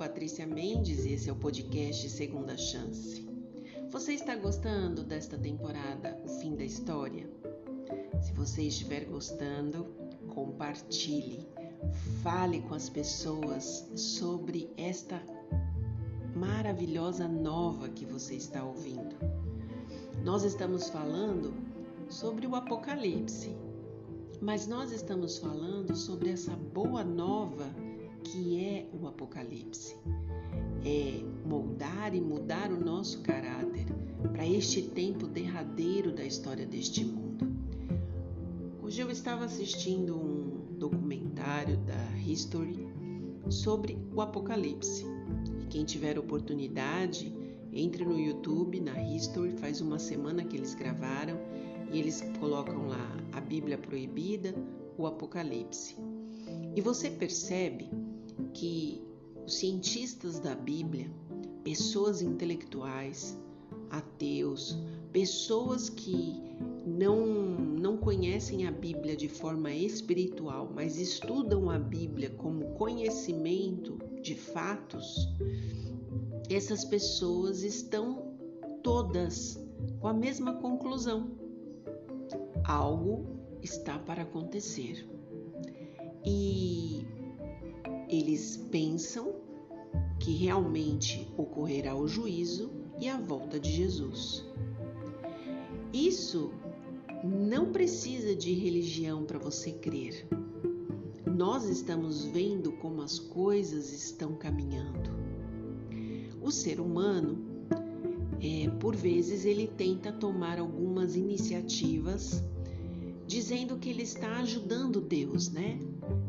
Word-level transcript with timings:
Patrícia 0.00 0.46
Mendes 0.46 1.04
e 1.04 1.12
esse 1.12 1.28
é 1.28 1.32
o 1.32 1.36
podcast 1.36 2.08
Segunda 2.08 2.56
Chance. 2.56 3.28
Você 3.90 4.14
está 4.14 4.34
gostando 4.34 5.04
desta 5.04 5.36
temporada 5.36 6.18
O 6.24 6.28
Fim 6.40 6.56
da 6.56 6.64
História? 6.64 7.28
Se 8.22 8.32
você 8.32 8.62
estiver 8.62 9.04
gostando, 9.04 9.84
compartilhe, 10.28 11.46
fale 12.22 12.62
com 12.62 12.72
as 12.72 12.88
pessoas 12.88 13.90
sobre 13.94 14.70
esta 14.78 15.22
maravilhosa 16.34 17.28
nova 17.28 17.90
que 17.90 18.06
você 18.06 18.36
está 18.36 18.64
ouvindo. 18.64 19.16
Nós 20.24 20.44
estamos 20.44 20.88
falando 20.88 21.52
sobre 22.08 22.46
o 22.46 22.56
Apocalipse, 22.56 23.54
mas 24.40 24.66
nós 24.66 24.92
estamos 24.92 25.36
falando 25.36 25.94
sobre 25.94 26.30
essa 26.30 26.56
boa 26.56 27.04
nova 27.04 27.89
que 28.24 28.58
é 28.64 28.86
o 28.92 29.06
Apocalipse. 29.06 29.96
É 30.84 31.20
moldar 31.46 32.14
e 32.14 32.20
mudar 32.20 32.72
o 32.72 32.78
nosso 32.78 33.20
caráter 33.22 33.86
para 34.32 34.46
este 34.46 34.82
tempo 34.82 35.26
derradeiro 35.26 36.12
da 36.12 36.24
história 36.24 36.66
deste 36.66 37.04
mundo. 37.04 37.48
Hoje 38.82 39.00
eu 39.00 39.10
estava 39.10 39.44
assistindo 39.44 40.16
um 40.16 40.76
documentário 40.78 41.76
da 41.78 42.18
History 42.26 42.88
sobre 43.48 43.98
o 44.14 44.20
Apocalipse. 44.20 45.04
E 45.60 45.66
quem 45.66 45.84
tiver 45.84 46.18
oportunidade, 46.18 47.32
entre 47.72 48.04
no 48.04 48.18
YouTube, 48.18 48.80
na 48.80 49.00
History, 49.00 49.52
faz 49.52 49.80
uma 49.80 49.98
semana 49.98 50.44
que 50.44 50.56
eles 50.56 50.74
gravaram 50.74 51.38
e 51.92 51.98
eles 51.98 52.22
colocam 52.38 52.88
lá 52.88 53.16
a 53.32 53.40
Bíblia 53.40 53.78
Proibida, 53.78 54.54
o 54.96 55.06
Apocalipse. 55.06 55.96
E 56.74 56.80
você 56.80 57.10
percebe 57.10 57.88
que 58.54 59.02
os 59.46 59.54
cientistas 59.54 60.38
da 60.38 60.54
Bíblia, 60.54 61.10
pessoas 61.64 62.22
intelectuais, 62.22 63.36
ateus, 63.90 64.76
pessoas 65.12 65.88
que 65.88 66.40
não, 66.86 67.26
não 67.26 67.96
conhecem 67.96 68.66
a 68.66 68.70
Bíblia 68.70 69.16
de 69.16 69.28
forma 69.28 69.72
espiritual, 69.72 70.70
mas 70.74 70.98
estudam 70.98 71.70
a 71.70 71.78
Bíblia 71.78 72.30
como 72.30 72.74
conhecimento 72.74 73.98
de 74.22 74.34
fatos, 74.34 75.28
essas 76.48 76.84
pessoas 76.84 77.62
estão 77.62 78.34
todas 78.82 79.58
com 80.00 80.08
a 80.08 80.12
mesma 80.12 80.54
conclusão. 80.54 81.30
Algo 82.64 83.26
está 83.62 83.98
para 83.98 84.22
acontecer. 84.22 85.06
E 86.24 87.06
eles 88.10 88.56
pensam 88.70 89.32
que 90.18 90.32
realmente 90.32 91.28
ocorrerá 91.36 91.94
o 91.94 92.08
juízo 92.08 92.70
e 93.00 93.08
a 93.08 93.16
volta 93.16 93.58
de 93.58 93.70
Jesus. 93.70 94.44
Isso 95.92 96.50
não 97.24 97.72
precisa 97.72 98.34
de 98.34 98.52
religião 98.52 99.24
para 99.24 99.38
você 99.38 99.72
crer. 99.72 100.26
Nós 101.24 101.64
estamos 101.64 102.24
vendo 102.24 102.72
como 102.72 103.00
as 103.00 103.18
coisas 103.18 103.92
estão 103.92 104.34
caminhando. 104.34 105.10
O 106.42 106.50
ser 106.50 106.80
humano, 106.80 107.38
é, 108.40 108.68
por 108.80 108.96
vezes, 108.96 109.44
ele 109.44 109.66
tenta 109.66 110.12
tomar 110.12 110.58
algumas 110.58 111.14
iniciativas 111.14 112.42
dizendo 113.30 113.78
que 113.78 113.88
ele 113.88 114.02
está 114.02 114.38
ajudando 114.38 115.00
Deus, 115.00 115.52
né? 115.52 115.78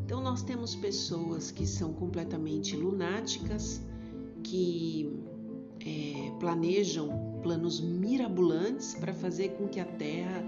Então 0.06 0.22
nós 0.22 0.44
temos 0.44 0.76
pessoas 0.76 1.50
que 1.50 1.66
são 1.66 1.92
completamente 1.94 2.76
lunáticas, 2.76 3.82
que 4.44 5.12
é, 5.84 6.31
planejam 6.40 7.40
planos 7.42 7.81
mirabolantes 7.81 8.94
para 8.94 9.16
fazer 9.16 9.50
com 9.53 9.68
que 9.68 9.80
a 9.80 9.86
Terra 9.86 10.44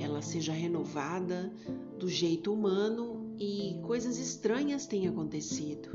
ela 0.00 0.22
seja 0.22 0.54
renovada 0.54 1.52
do 1.98 2.08
jeito 2.08 2.50
humano 2.50 3.34
e 3.38 3.78
coisas 3.82 4.16
estranhas 4.16 4.86
têm 4.86 5.06
acontecido. 5.06 5.90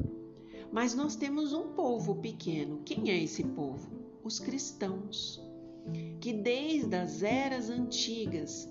Mas 0.71 0.93
nós 0.93 1.15
temos 1.15 1.51
um 1.51 1.69
povo 1.69 2.17
pequeno. 2.17 2.79
Quem 2.85 3.09
é 3.09 3.23
esse 3.23 3.43
povo? 3.43 3.89
Os 4.23 4.39
cristãos, 4.39 5.41
que 6.19 6.31
desde 6.31 6.95
as 6.95 7.23
eras 7.23 7.71
antigas 7.71 8.69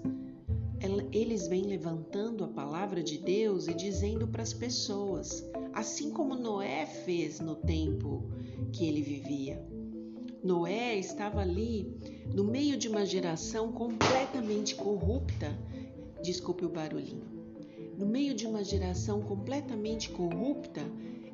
eles 1.12 1.46
vêm 1.46 1.62
levantando 1.62 2.44
a 2.44 2.48
palavra 2.48 3.02
de 3.02 3.18
Deus 3.18 3.68
e 3.68 3.74
dizendo 3.74 4.26
para 4.28 4.42
as 4.42 4.52
pessoas, 4.52 5.44
assim 5.72 6.10
como 6.10 6.34
Noé 6.34 6.86
fez 6.86 7.40
no 7.40 7.54
tempo 7.54 8.22
que 8.72 8.86
ele 8.86 9.02
vivia. 9.02 9.64
Noé 10.42 10.96
estava 10.98 11.40
ali 11.40 11.96
no 12.34 12.44
meio 12.44 12.76
de 12.76 12.88
uma 12.88 13.06
geração 13.06 13.72
completamente 13.72 14.74
corrupta. 14.74 15.58
Desculpe 16.22 16.66
o 16.66 16.68
barulhinho. 16.68 17.24
No 17.96 18.04
meio 18.04 18.34
de 18.34 18.46
uma 18.46 18.62
geração 18.62 19.22
completamente 19.22 20.10
corrupta, 20.10 20.82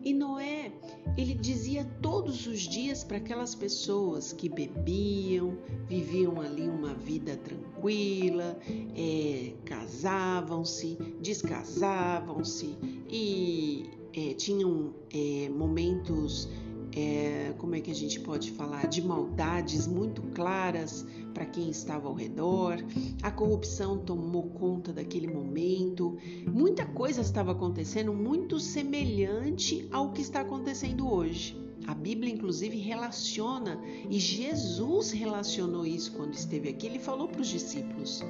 e 0.03 0.15
Noé, 0.15 0.73
ele 1.17 1.35
dizia 1.35 1.85
todos 2.01 2.47
os 2.47 2.61
dias 2.61 3.05
para 3.05 3.19
aquelas 3.19 3.55
pessoas 3.55 4.33
que 4.33 4.49
bebiam, 4.49 5.59
viviam 5.87 6.41
ali 6.41 6.69
uma 6.69 6.95
vida 6.95 7.37
tranquila, 7.37 8.59
é, 8.97 9.53
casavam-se, 9.65 10.97
descasavam-se 11.21 12.77
e 13.09 13.91
é, 14.15 14.35
tinham 14.35 14.95
é, 15.13 15.49
momentos 15.51 16.49
é, 16.95 17.55
como 17.59 17.75
é 17.75 17.81
que 17.81 17.91
a 17.91 17.95
gente 17.95 18.21
pode 18.21 18.51
falar, 18.53 18.87
de 18.87 19.03
maldades 19.03 19.87
muito 19.87 20.23
claras 20.35 21.07
para 21.33 21.47
quem 21.47 21.71
estava 21.71 22.09
ao 22.09 22.15
redor. 22.15 22.77
A 23.23 23.31
corrupção 23.31 23.99
tomou 23.99 24.45
conta 24.51 24.93
daquele 24.93 25.27
momento. 25.27 26.17
Muita 26.47 26.85
coisa 26.85 27.21
estava 27.21 27.53
acontecendo 27.53 28.13
muito 28.13 28.59
semelhante 28.59 29.89
ao 29.91 30.13
que 30.13 30.21
está 30.21 30.41
acontecendo 30.41 31.13
hoje. 31.13 31.57
A 31.87 31.95
Bíblia, 31.95 32.33
inclusive, 32.33 32.77
relaciona, 32.77 33.81
e 34.09 34.19
Jesus 34.19 35.11
relacionou 35.13 35.87
isso 35.87 36.13
quando 36.13 36.35
esteve 36.35 36.69
aqui. 36.69 36.87
Ele 36.87 36.99
falou 36.99 37.27
para 37.27 37.41
os 37.41 37.49
discípulos: 37.49 38.23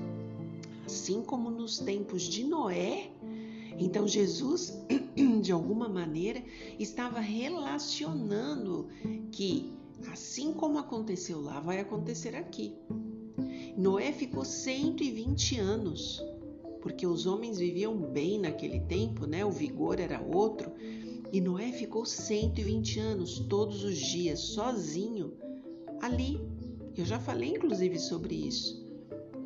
assim 0.87 1.20
como 1.22 1.50
nos 1.50 1.78
tempos 1.78 2.22
de 2.22 2.44
Noé, 2.44 3.10
então 3.78 4.06
Jesus, 4.06 4.78
de 5.42 5.53
alguma 5.53 5.88
maneira, 5.88 6.42
estava 6.78 7.20
relacionando 7.20 8.88
que 9.31 9.72
assim 10.10 10.53
como 10.53 10.78
aconteceu 10.78 11.41
lá, 11.41 11.60
vai 11.60 11.81
acontecer 11.81 12.34
aqui. 12.34 12.75
Noé 13.76 14.12
ficou 14.12 14.44
120 14.44 15.58
anos, 15.58 16.22
porque 16.82 17.06
os 17.06 17.26
homens 17.26 17.58
viviam 17.58 17.97
bem 17.97 18.38
naquele 18.38 18.81
tempo, 18.81 19.26
né? 19.26 19.44
O 19.44 19.50
vigor 19.50 20.00
era 20.00 20.20
outro. 20.20 20.72
E 21.32 21.41
Noé 21.41 21.70
ficou 21.72 22.04
120 22.04 22.98
anos, 22.98 23.38
todos 23.48 23.84
os 23.84 23.97
dias, 23.97 24.41
sozinho, 24.41 25.32
ali. 26.00 26.41
Eu 26.97 27.04
já 27.04 27.20
falei 27.20 27.50
inclusive 27.50 27.98
sobre 27.98 28.34
isso. 28.34 28.84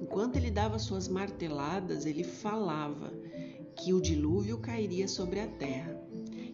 Enquanto 0.00 0.36
ele 0.36 0.50
dava 0.50 0.78
suas 0.78 1.08
marteladas, 1.08 2.06
ele 2.06 2.24
falava 2.24 3.12
que 3.84 3.93
o 3.93 4.00
dilúvio 4.00 4.56
cairia 4.56 5.06
sobre 5.06 5.41
a 5.41 5.47
terra. 5.47 6.00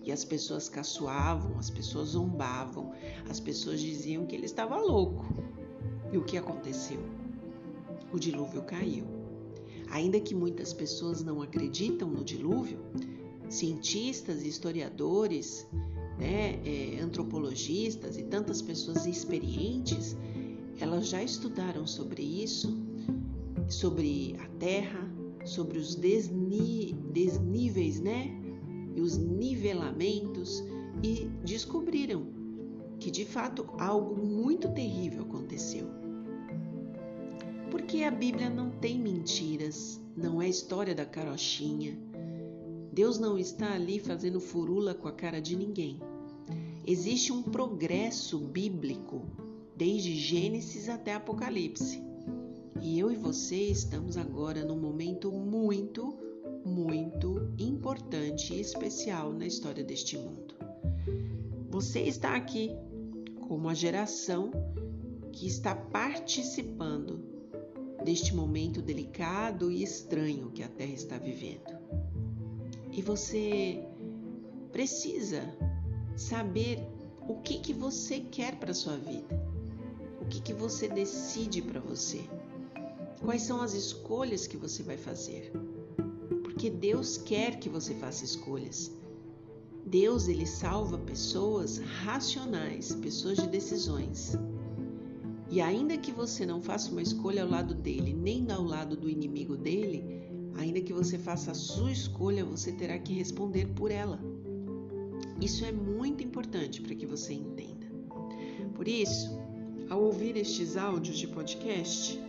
E 0.02 0.10
as 0.10 0.24
pessoas 0.24 0.68
caçoavam, 0.68 1.56
as 1.60 1.70
pessoas 1.70 2.08
zombavam, 2.08 2.92
as 3.28 3.38
pessoas 3.38 3.80
diziam 3.80 4.26
que 4.26 4.34
ele 4.34 4.46
estava 4.46 4.76
louco. 4.76 5.24
E 6.12 6.18
o 6.18 6.24
que 6.24 6.36
aconteceu? 6.36 6.98
O 8.12 8.18
dilúvio 8.18 8.62
caiu. 8.62 9.04
Ainda 9.92 10.18
que 10.18 10.34
muitas 10.34 10.72
pessoas 10.72 11.22
não 11.22 11.40
acreditam 11.40 12.10
no 12.10 12.24
dilúvio, 12.24 12.80
cientistas, 13.48 14.42
historiadores, 14.42 15.68
né, 16.18 16.58
é, 16.66 17.00
antropologistas 17.00 18.18
e 18.18 18.24
tantas 18.24 18.60
pessoas 18.60 19.06
experientes, 19.06 20.16
elas 20.80 21.06
já 21.06 21.22
estudaram 21.22 21.86
sobre 21.86 22.22
isso, 22.22 22.76
sobre 23.68 24.34
a 24.40 24.48
Terra, 24.58 25.09
sobre 25.44 25.78
os 25.78 25.94
desni 25.94 26.92
desníveis, 27.12 28.00
né? 28.00 28.30
E 28.94 29.00
os 29.00 29.16
nivelamentos 29.16 30.62
e 31.02 31.28
descobriram 31.44 32.26
que 32.98 33.10
de 33.10 33.24
fato 33.24 33.66
algo 33.78 34.16
muito 34.16 34.68
terrível 34.72 35.22
aconteceu. 35.22 35.86
Porque 37.70 38.02
a 38.02 38.10
Bíblia 38.10 38.50
não 38.50 38.70
tem 38.70 38.98
mentiras, 38.98 40.00
não 40.16 40.42
é 40.42 40.48
história 40.48 40.94
da 40.94 41.06
carochinha. 41.06 41.96
Deus 42.92 43.18
não 43.18 43.38
está 43.38 43.72
ali 43.72 43.98
fazendo 43.98 44.40
furula 44.40 44.92
com 44.92 45.08
a 45.08 45.12
cara 45.12 45.40
de 45.40 45.56
ninguém. 45.56 46.00
Existe 46.84 47.32
um 47.32 47.42
progresso 47.42 48.38
bíblico 48.38 49.22
desde 49.76 50.14
Gênesis 50.14 50.88
até 50.88 51.14
Apocalipse. 51.14 52.09
E 52.82 52.98
eu 52.98 53.10
e 53.10 53.16
você 53.16 53.56
estamos 53.56 54.16
agora 54.16 54.64
num 54.64 54.78
momento 54.78 55.30
muito, 55.30 56.16
muito 56.64 57.52
importante 57.58 58.54
e 58.54 58.60
especial 58.60 59.32
na 59.32 59.46
história 59.46 59.84
deste 59.84 60.16
mundo. 60.16 60.54
você 61.68 62.00
está 62.00 62.34
aqui 62.34 62.70
como 63.48 63.68
a 63.68 63.74
geração 63.74 64.50
que 65.32 65.46
está 65.46 65.74
participando 65.74 67.22
deste 68.02 68.34
momento 68.34 68.80
delicado 68.80 69.70
e 69.70 69.82
estranho 69.82 70.50
que 70.50 70.62
a 70.62 70.68
Terra 70.68 70.94
está 70.94 71.18
vivendo. 71.18 71.78
E 72.92 73.02
você 73.02 73.84
precisa 74.72 75.42
saber 76.16 76.78
o 77.28 77.34
que 77.36 77.58
que 77.58 77.72
você 77.72 78.20
quer 78.20 78.56
para 78.56 78.72
sua 78.72 78.96
vida. 78.96 79.38
O 80.20 80.24
que 80.24 80.40
que 80.40 80.52
você 80.52 80.88
decide 80.88 81.60
para 81.60 81.80
você? 81.80 82.20
Quais 83.22 83.42
são 83.42 83.60
as 83.60 83.74
escolhas 83.74 84.46
que 84.46 84.56
você 84.56 84.82
vai 84.82 84.96
fazer? 84.96 85.52
Porque 86.42 86.70
Deus 86.70 87.18
quer 87.18 87.58
que 87.58 87.68
você 87.68 87.94
faça 87.94 88.24
escolhas. 88.24 88.90
Deus 89.84 90.28
ele 90.28 90.46
salva 90.46 90.96
pessoas 90.98 91.78
racionais, 91.78 92.94
pessoas 92.94 93.36
de 93.36 93.46
decisões. 93.46 94.36
E 95.50 95.60
ainda 95.60 95.96
que 95.98 96.12
você 96.12 96.46
não 96.46 96.62
faça 96.62 96.90
uma 96.90 97.02
escolha 97.02 97.42
ao 97.42 97.48
lado 97.48 97.74
dele, 97.74 98.12
nem 98.14 98.50
ao 98.50 98.62
lado 98.62 98.96
do 98.96 99.10
inimigo 99.10 99.56
dele, 99.56 100.04
ainda 100.56 100.80
que 100.80 100.92
você 100.92 101.18
faça 101.18 101.50
a 101.50 101.54
sua 101.54 101.90
escolha, 101.90 102.44
você 102.44 102.72
terá 102.72 102.98
que 102.98 103.12
responder 103.12 103.66
por 103.74 103.90
ela. 103.90 104.18
Isso 105.40 105.64
é 105.64 105.72
muito 105.72 106.22
importante 106.22 106.80
para 106.80 106.94
que 106.94 107.06
você 107.06 107.34
entenda. 107.34 107.86
Por 108.74 108.86
isso, 108.86 109.38
ao 109.88 110.02
ouvir 110.02 110.36
estes 110.36 110.76
áudios 110.76 111.18
de 111.18 111.26
podcast, 111.26 112.20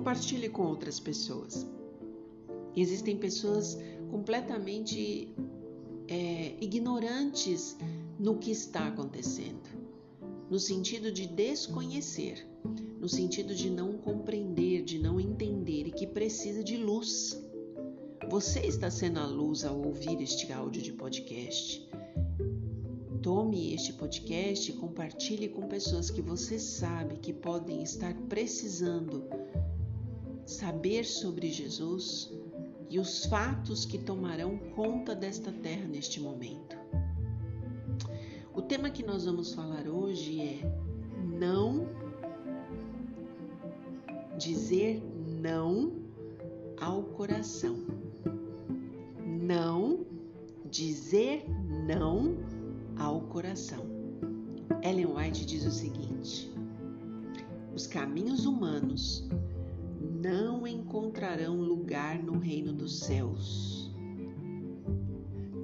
compartilhe 0.00 0.48
com 0.48 0.62
outras 0.62 0.98
pessoas. 0.98 1.66
Existem 2.74 3.18
pessoas 3.18 3.78
completamente 4.10 5.28
é, 6.08 6.54
ignorantes 6.58 7.76
no 8.18 8.38
que 8.38 8.50
está 8.50 8.88
acontecendo, 8.88 9.68
no 10.48 10.58
sentido 10.58 11.12
de 11.12 11.26
desconhecer, 11.26 12.46
no 12.98 13.10
sentido 13.10 13.54
de 13.54 13.68
não 13.68 13.98
compreender, 13.98 14.84
de 14.84 14.98
não 14.98 15.20
entender 15.20 15.86
e 15.88 15.90
que 15.90 16.06
precisa 16.06 16.64
de 16.64 16.78
luz. 16.78 17.38
Você 18.30 18.60
está 18.60 18.90
sendo 18.90 19.20
a 19.20 19.26
luz 19.26 19.66
ao 19.66 19.78
ouvir 19.82 20.18
este 20.22 20.50
áudio 20.50 20.80
de 20.80 20.94
podcast. 20.94 21.86
Tome 23.20 23.74
este 23.74 23.92
podcast 23.92 24.70
e 24.70 24.74
compartilhe 24.76 25.50
com 25.50 25.68
pessoas 25.68 26.08
que 26.08 26.22
você 26.22 26.58
sabe 26.58 27.18
que 27.18 27.34
podem 27.34 27.82
estar 27.82 28.14
precisando 28.30 29.28
saber 30.50 31.04
sobre 31.04 31.48
Jesus 31.48 32.30
e 32.88 32.98
os 32.98 33.24
fatos 33.26 33.84
que 33.84 33.98
tomarão 33.98 34.58
conta 34.74 35.14
desta 35.14 35.52
terra 35.52 35.86
neste 35.86 36.20
momento. 36.20 36.76
O 38.52 38.60
tema 38.60 38.90
que 38.90 39.04
nós 39.04 39.24
vamos 39.24 39.54
falar 39.54 39.86
hoje 39.86 40.40
é 40.40 40.60
não 41.38 41.88
dizer 44.36 45.00
não 45.40 45.92
ao 46.80 47.04
coração. 47.04 47.76
Não 49.24 50.04
dizer 50.68 51.44
não 51.86 52.36
ao 52.98 53.20
coração. 53.22 53.86
Ellen 54.82 55.14
White 55.14 55.46
diz 55.46 55.64
o 55.64 55.70
seguinte: 55.70 56.52
os 57.74 57.86
caminhos 57.86 58.46
humanos 58.46 59.28
não 60.20 60.66
encontrarão 60.66 61.56
lugar 61.56 62.22
no 62.22 62.38
reino 62.38 62.74
dos 62.74 63.00
céus. 63.00 63.90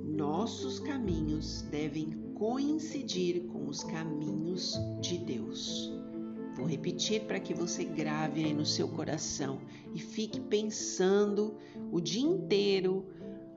Nossos 0.03 0.81
caminhos 0.81 1.61
devem 1.71 2.11
coincidir 2.35 3.43
com 3.49 3.69
os 3.69 3.85
caminhos 3.85 4.75
de 5.01 5.19
Deus. 5.19 5.93
Vou 6.55 6.67
repetir 6.67 7.27
para 7.27 7.39
que 7.39 7.53
você 7.53 7.85
grave 7.85 8.45
aí 8.45 8.55
no 8.55 8.65
seu 8.65 8.89
coração 8.89 9.59
e 9.95 10.01
fique 10.01 10.41
pensando 10.41 11.55
o 11.93 12.01
dia 12.01 12.27
inteiro, 12.27 13.05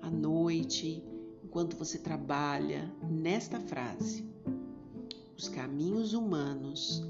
à 0.01 0.11
noite, 0.11 1.01
enquanto 1.41 1.77
você 1.77 1.97
trabalha, 1.97 2.93
nesta 3.09 3.57
frase: 3.57 4.25
Os 5.37 5.47
caminhos 5.47 6.11
humanos 6.13 7.01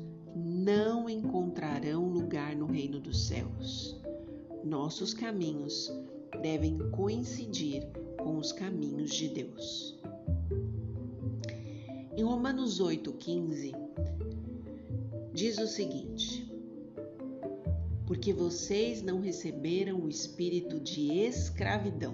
não 0.69 1.09
encontrarão 1.09 2.07
lugar 2.07 2.55
no 2.55 2.67
reino 2.67 2.99
dos 2.99 3.25
céus. 3.25 3.99
Nossos 4.63 5.15
caminhos 5.15 5.91
devem 6.43 6.77
coincidir 6.91 7.87
com 8.19 8.37
os 8.37 8.51
caminhos 8.51 9.15
de 9.15 9.29
Deus. 9.29 9.99
Em 12.15 12.21
Romanos 12.21 12.79
8,15, 12.79 13.73
diz 15.33 15.57
o 15.57 15.65
seguinte: 15.65 16.47
Porque 18.05 18.31
vocês 18.31 19.01
não 19.01 19.21
receberam 19.21 19.99
o 19.99 20.07
espírito 20.07 20.79
de 20.79 21.13
escravidão, 21.17 22.13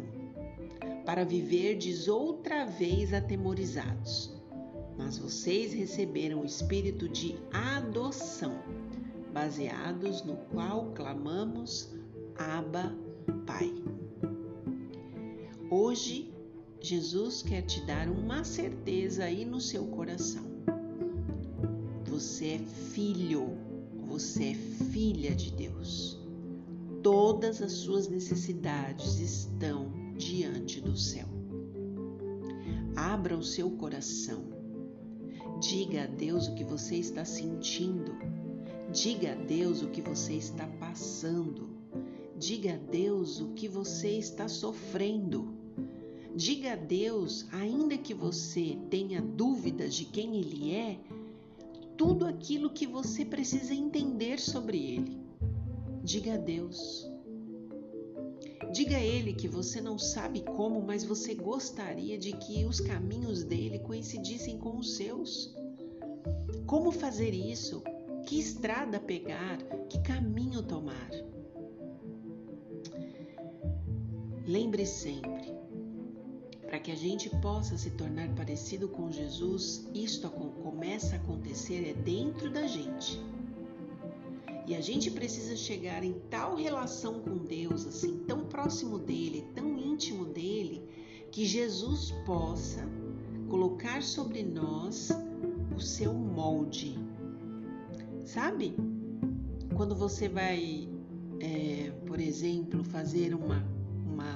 para 1.05 1.25
viverdes 1.25 2.07
outra 2.07 2.63
vez 2.63 3.13
atemorizados 3.13 4.34
mas 4.97 5.17
vocês 5.17 5.73
receberam 5.73 6.41
o 6.41 6.45
espírito 6.45 7.09
de 7.09 7.35
adoção, 7.51 8.61
baseados 9.33 10.23
no 10.23 10.37
qual 10.51 10.91
clamamos 10.93 11.93
Abba, 12.37 12.95
Pai. 13.45 13.73
Hoje, 15.69 16.33
Jesus 16.79 17.41
quer 17.41 17.63
te 17.63 17.81
dar 17.85 18.07
uma 18.09 18.43
certeza 18.43 19.25
aí 19.25 19.43
no 19.43 19.59
seu 19.59 19.85
coração. 19.87 20.45
Você 22.07 22.47
é 22.47 22.59
filho, 22.59 23.57
você 24.07 24.51
é 24.51 24.53
filha 24.53 25.35
de 25.35 25.51
Deus. 25.51 26.19
Todas 27.01 27.61
as 27.61 27.73
suas 27.73 28.07
necessidades 28.07 29.19
estão 29.19 29.91
diante 30.17 30.79
do 30.79 30.95
céu. 30.95 31.27
Abra 32.95 33.37
o 33.37 33.43
seu 33.43 33.69
coração 33.71 34.54
Diga 35.67 36.03
a 36.03 36.05
Deus 36.05 36.47
o 36.47 36.53
que 36.53 36.63
você 36.63 36.97
está 36.97 37.25
sentindo. 37.25 38.15
Diga 38.93 39.31
a 39.31 39.35
Deus 39.35 39.81
o 39.81 39.87
que 39.87 39.99
você 39.99 40.33
está 40.33 40.67
passando. 40.79 41.67
Diga 42.37 42.75
a 42.75 42.77
Deus 42.77 43.41
o 43.41 43.47
que 43.47 43.67
você 43.67 44.09
está 44.09 44.47
sofrendo. 44.47 45.55
Diga 46.35 46.73
a 46.73 46.75
Deus, 46.75 47.47
ainda 47.51 47.97
que 47.97 48.13
você 48.13 48.77
tenha 48.91 49.19
dúvidas 49.19 49.95
de 49.95 50.05
quem 50.05 50.35
Ele 50.35 50.71
é, 50.71 50.99
tudo 51.97 52.27
aquilo 52.27 52.69
que 52.69 52.85
você 52.85 53.25
precisa 53.25 53.73
entender 53.73 54.39
sobre 54.39 54.77
Ele. 54.77 55.17
Diga 56.03 56.35
a 56.35 56.37
Deus. 56.37 57.09
Diga 58.71 58.97
a 58.97 59.03
Ele 59.03 59.33
que 59.33 59.47
você 59.47 59.79
não 59.81 59.97
sabe 59.97 60.41
como, 60.41 60.81
mas 60.81 61.03
você 61.03 61.33
gostaria 61.33 62.17
de 62.17 62.33
que 62.33 62.65
os 62.65 62.79
caminhos 62.79 63.43
dele 63.43 63.79
coincidissem 63.79 64.57
com 64.57 64.77
os 64.77 64.95
seus. 64.95 65.55
Como 66.65 66.91
fazer 66.91 67.33
isso? 67.33 67.83
Que 68.25 68.39
estrada 68.39 68.99
pegar? 68.99 69.57
Que 69.89 69.99
caminho 70.01 70.63
tomar? 70.63 71.09
Lembre 74.47 74.85
sempre, 74.85 75.55
para 76.67 76.79
que 76.79 76.91
a 76.91 76.95
gente 76.95 77.29
possa 77.41 77.77
se 77.77 77.91
tornar 77.91 78.29
parecido 78.35 78.87
com 78.87 79.11
Jesus, 79.11 79.87
isto 79.93 80.29
começa 80.29 81.15
a 81.15 81.19
acontecer 81.19 81.89
é 81.89 81.93
dentro 81.93 82.51
da 82.51 82.67
gente. 82.67 83.19
E 84.67 84.73
a 84.73 84.81
gente 84.81 85.11
precisa 85.11 85.55
chegar 85.55 86.03
em 86.03 86.13
tal 86.29 86.55
relação 86.55 87.19
com 87.19 87.37
Deus, 87.37 87.85
assim, 87.85 88.17
tão 88.25 88.45
próximo 88.45 88.97
dele, 88.97 89.45
tão 89.53 89.77
íntimo 89.77 90.25
dele, 90.25 90.81
que 91.31 91.45
Jesus 91.45 92.11
possa 92.25 92.83
colocar 93.47 94.01
sobre 94.01 94.41
nós 94.41 95.11
o 95.75 95.79
seu 95.79 96.13
molde. 96.13 96.97
Sabe? 98.25 98.75
Quando 99.75 99.93
você 99.95 100.27
vai, 100.27 100.89
é, 101.39 101.91
por 102.07 102.19
exemplo, 102.19 102.83
fazer 102.83 103.35
uma, 103.35 103.63
uma, 104.03 104.35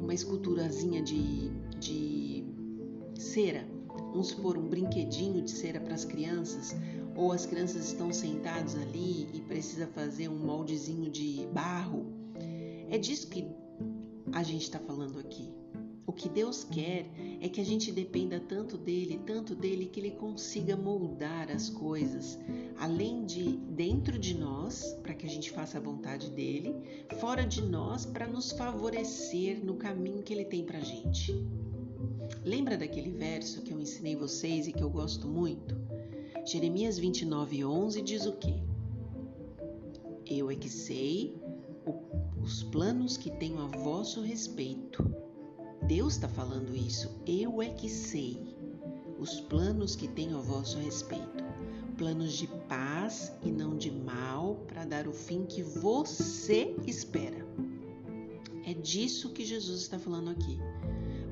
uma 0.00 0.14
esculturazinha 0.14 1.02
de, 1.02 1.50
de 1.78 2.44
cera, 3.14 3.68
vamos 4.12 4.28
supor 4.28 4.56
um 4.56 4.66
brinquedinho 4.66 5.42
de 5.42 5.50
cera 5.50 5.78
para 5.78 5.94
as 5.94 6.06
crianças, 6.06 6.74
ou 7.14 7.32
as 7.32 7.46
crianças 7.46 7.86
estão 7.86 8.12
sentadas 8.12 8.74
ali 8.74 9.28
e 9.32 9.40
precisa 9.40 9.86
fazer 9.86 10.28
um 10.28 10.38
moldezinho 10.38 11.10
de 11.10 11.46
barro. 11.52 12.06
É 12.90 12.98
disso 12.98 13.28
que 13.28 13.46
a 14.32 14.42
gente 14.42 14.62
está 14.62 14.78
falando 14.78 15.18
aqui. 15.18 15.50
O 16.04 16.12
que 16.12 16.28
Deus 16.28 16.64
quer 16.64 17.06
é 17.40 17.48
que 17.48 17.60
a 17.60 17.64
gente 17.64 17.92
dependa 17.92 18.40
tanto 18.40 18.76
dele, 18.76 19.20
tanto 19.24 19.54
dele, 19.54 19.86
que 19.86 20.00
ele 20.00 20.10
consiga 20.10 20.76
moldar 20.76 21.50
as 21.50 21.70
coisas, 21.70 22.38
além 22.76 23.24
de 23.24 23.56
dentro 23.56 24.18
de 24.18 24.34
nós, 24.36 24.94
para 25.02 25.14
que 25.14 25.24
a 25.24 25.28
gente 25.28 25.50
faça 25.50 25.78
a 25.78 25.80
vontade 25.80 26.28
dele, 26.30 26.74
fora 27.18 27.46
de 27.46 27.62
nós, 27.62 28.04
para 28.04 28.26
nos 28.26 28.52
favorecer 28.52 29.64
no 29.64 29.76
caminho 29.76 30.22
que 30.22 30.34
ele 30.34 30.44
tem 30.44 30.64
para 30.64 30.78
a 30.78 30.82
gente. 30.82 31.32
Lembra 32.44 32.76
daquele 32.76 33.10
verso 33.10 33.62
que 33.62 33.72
eu 33.72 33.80
ensinei 33.80 34.16
vocês 34.16 34.66
e 34.66 34.72
que 34.72 34.82
eu 34.82 34.90
gosto 34.90 35.28
muito? 35.28 35.74
Jeremias 36.44 36.98
29, 36.98 37.64
11 37.64 38.02
diz 38.02 38.26
o 38.26 38.32
quê? 38.32 38.54
Eu 40.26 40.50
é 40.50 40.56
que 40.56 40.68
sei 40.68 41.40
os 42.42 42.64
planos 42.64 43.16
que 43.16 43.30
tenho 43.30 43.60
a 43.60 43.66
vosso 43.68 44.20
respeito. 44.20 45.04
Deus 45.86 46.14
está 46.14 46.28
falando 46.28 46.74
isso. 46.74 47.08
Eu 47.24 47.62
é 47.62 47.68
que 47.68 47.88
sei 47.88 48.56
os 49.20 49.40
planos 49.40 49.94
que 49.94 50.08
tenho 50.08 50.36
a 50.36 50.40
vosso 50.40 50.78
respeito. 50.78 51.44
Planos 51.96 52.32
de 52.32 52.48
paz 52.68 53.32
e 53.44 53.52
não 53.52 53.76
de 53.76 53.92
mal, 53.92 54.56
para 54.66 54.84
dar 54.84 55.06
o 55.06 55.12
fim 55.12 55.44
que 55.44 55.62
você 55.62 56.74
espera. 56.84 57.46
É 58.66 58.74
disso 58.74 59.30
que 59.30 59.44
Jesus 59.44 59.82
está 59.82 59.98
falando 59.98 60.30
aqui. 60.30 60.58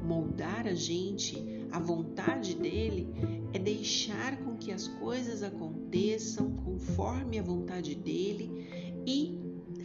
Moldar 0.04 0.68
a 0.68 0.74
gente, 0.74 1.36
a 1.72 1.80
vontade 1.80 2.54
dele 2.54 3.08
é 3.52 3.58
deixar 3.58 4.36
com 4.38 4.49
que 4.60 4.70
as 4.70 4.86
coisas 4.86 5.42
aconteçam 5.42 6.52
conforme 6.64 7.38
a 7.38 7.42
vontade 7.42 7.94
dele 7.94 8.68
e 9.06 9.40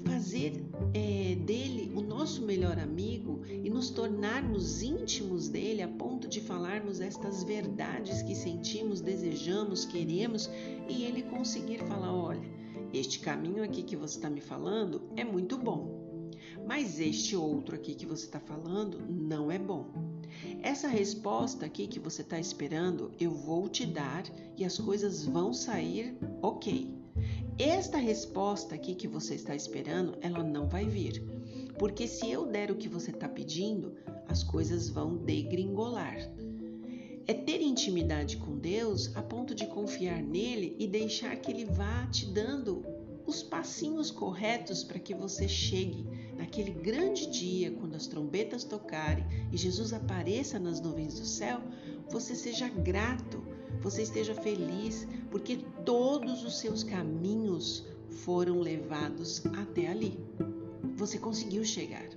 fazer 0.06 0.64
é, 0.94 1.36
dele 1.36 1.92
o 1.96 2.02
nosso 2.02 2.42
melhor 2.44 2.78
amigo 2.78 3.42
e 3.48 3.70
nos 3.70 3.90
tornarmos 3.90 4.84
íntimos 4.84 5.48
dele 5.48 5.82
a 5.82 5.88
ponto 5.88 6.28
de 6.28 6.42
falarmos 6.42 7.00
estas 7.00 7.44
verdades 7.44 8.22
que 8.22 8.36
sentimos, 8.36 9.02
desejamos, 9.02 9.86
queremos 9.86 10.50
e 10.90 11.04
ele 11.04 11.24
conseguir 11.24 11.80
falar: 11.80 12.14
olha, 12.14 12.48
este 12.94 13.20
caminho 13.20 13.64
aqui 13.64 13.82
que 13.82 13.96
você 13.96 14.18
está 14.18 14.30
me 14.30 14.42
falando 14.42 15.02
é 15.16 15.24
muito 15.24 15.58
bom, 15.58 16.30
mas 16.68 17.00
este 17.00 17.36
outro 17.36 17.76
aqui 17.76 17.96
que 17.96 18.06
você 18.06 18.26
está 18.26 18.40
falando 18.40 19.00
não 19.10 19.50
é 19.50 19.58
bom. 19.58 20.15
Essa 20.66 20.88
resposta 20.88 21.64
aqui 21.64 21.86
que 21.86 22.00
você 22.00 22.24
está 22.24 22.40
esperando, 22.40 23.12
eu 23.20 23.30
vou 23.30 23.70
te 23.70 23.86
dar 23.86 24.24
e 24.58 24.66
as 24.66 24.80
coisas 24.80 25.24
vão 25.24 25.54
sair 25.54 26.18
ok. 26.42 26.92
Esta 27.60 28.00
resposta 28.00 28.74
aqui 28.74 28.96
que 28.96 29.08
você 29.08 29.36
está 29.36 29.56
esperando, 29.56 30.18
ela 30.22 30.44
não 30.44 30.68
vai 30.68 30.86
vir. 30.86 31.24
Porque 31.78 32.08
se 32.08 32.32
eu 32.32 32.48
der 32.48 32.72
o 32.72 32.76
que 32.78 32.90
você 32.90 33.12
está 33.12 33.30
pedindo, 33.30 33.96
as 34.28 34.42
coisas 34.42 34.90
vão 34.90 35.16
degringolar. 35.16 36.18
É 37.28 37.34
ter 37.36 37.62
intimidade 37.62 38.38
com 38.38 38.58
Deus 38.58 39.16
a 39.16 39.22
ponto 39.22 39.54
de 39.54 39.68
confiar 39.68 40.20
nele 40.20 40.76
e 40.80 40.88
deixar 40.88 41.36
que 41.36 41.52
ele 41.52 41.66
vá 41.66 42.08
te 42.08 42.26
dando 42.26 42.84
os 43.26 43.42
passinhos 43.42 44.12
corretos 44.12 44.84
para 44.84 45.00
que 45.00 45.14
você 45.14 45.48
chegue 45.48 46.06
naquele 46.38 46.72
grande 46.72 47.28
dia, 47.28 47.72
quando 47.72 47.96
as 47.96 48.08
trombetas 48.08 48.64
tocarem 48.64 49.26
e 49.52 49.58
Jesus 49.58 49.94
apareça 49.94 50.60
nas 50.60 50.80
nuvens 50.80 51.20
do 51.20 51.26
céu, 51.26 51.62
você 52.10 52.36
seja 52.36 52.68
grato 52.70 53.44
você 53.82 54.02
esteja 54.02 54.34
feliz, 54.34 55.08
porque 55.30 55.58
todos 55.86 56.44
os 56.44 56.60
seus 56.60 56.84
caminhos 56.84 57.86
foram 58.10 58.60
levados 58.60 59.44
até 59.58 59.88
ali. 59.88 60.20
Você 60.96 61.18
conseguiu 61.18 61.64
chegar. 61.64 62.08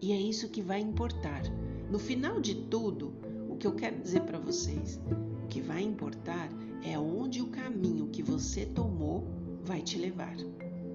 E 0.00 0.12
é 0.12 0.20
isso 0.20 0.48
que 0.48 0.60
vai 0.60 0.80
importar. 0.80 1.42
No 1.90 1.98
final 1.98 2.40
de 2.40 2.54
tudo, 2.54 3.14
o 3.48 3.56
que 3.56 3.66
eu 3.66 3.74
quero 3.74 3.98
dizer 3.98 4.22
para 4.22 4.38
vocês, 4.38 5.00
o 5.44 5.48
que 5.48 5.60
vai 5.60 5.82
importar 5.82 6.50
é 6.84 6.98
onde 6.98 7.40
o 7.40 7.48
caminho 7.48 8.08
que 8.08 8.22
você 8.22 8.66
tomou 8.66 9.26
vai 9.66 9.82
te 9.82 9.98
levar. 9.98 10.36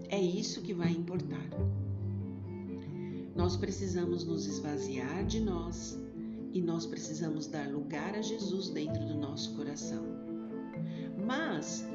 É 0.08 0.20
isso 0.20 0.62
que 0.62 0.74
vai 0.74 0.90
importar. 0.90 1.50
Nós 3.36 3.58
precisamos 3.58 4.24
nos 4.24 4.46
esvaziar 4.46 5.26
de 5.26 5.40
nós 5.42 6.00
e 6.54 6.62
nós 6.62 6.86
precisamos 6.86 7.48
dar 7.48 7.70
lugar 7.70 8.16
a 8.16 8.22
Jesus 8.22 8.70
dentro 8.70 9.06
do 9.06 9.16
nosso 9.16 9.56
coração. 9.56 10.04
Mas 11.26 11.86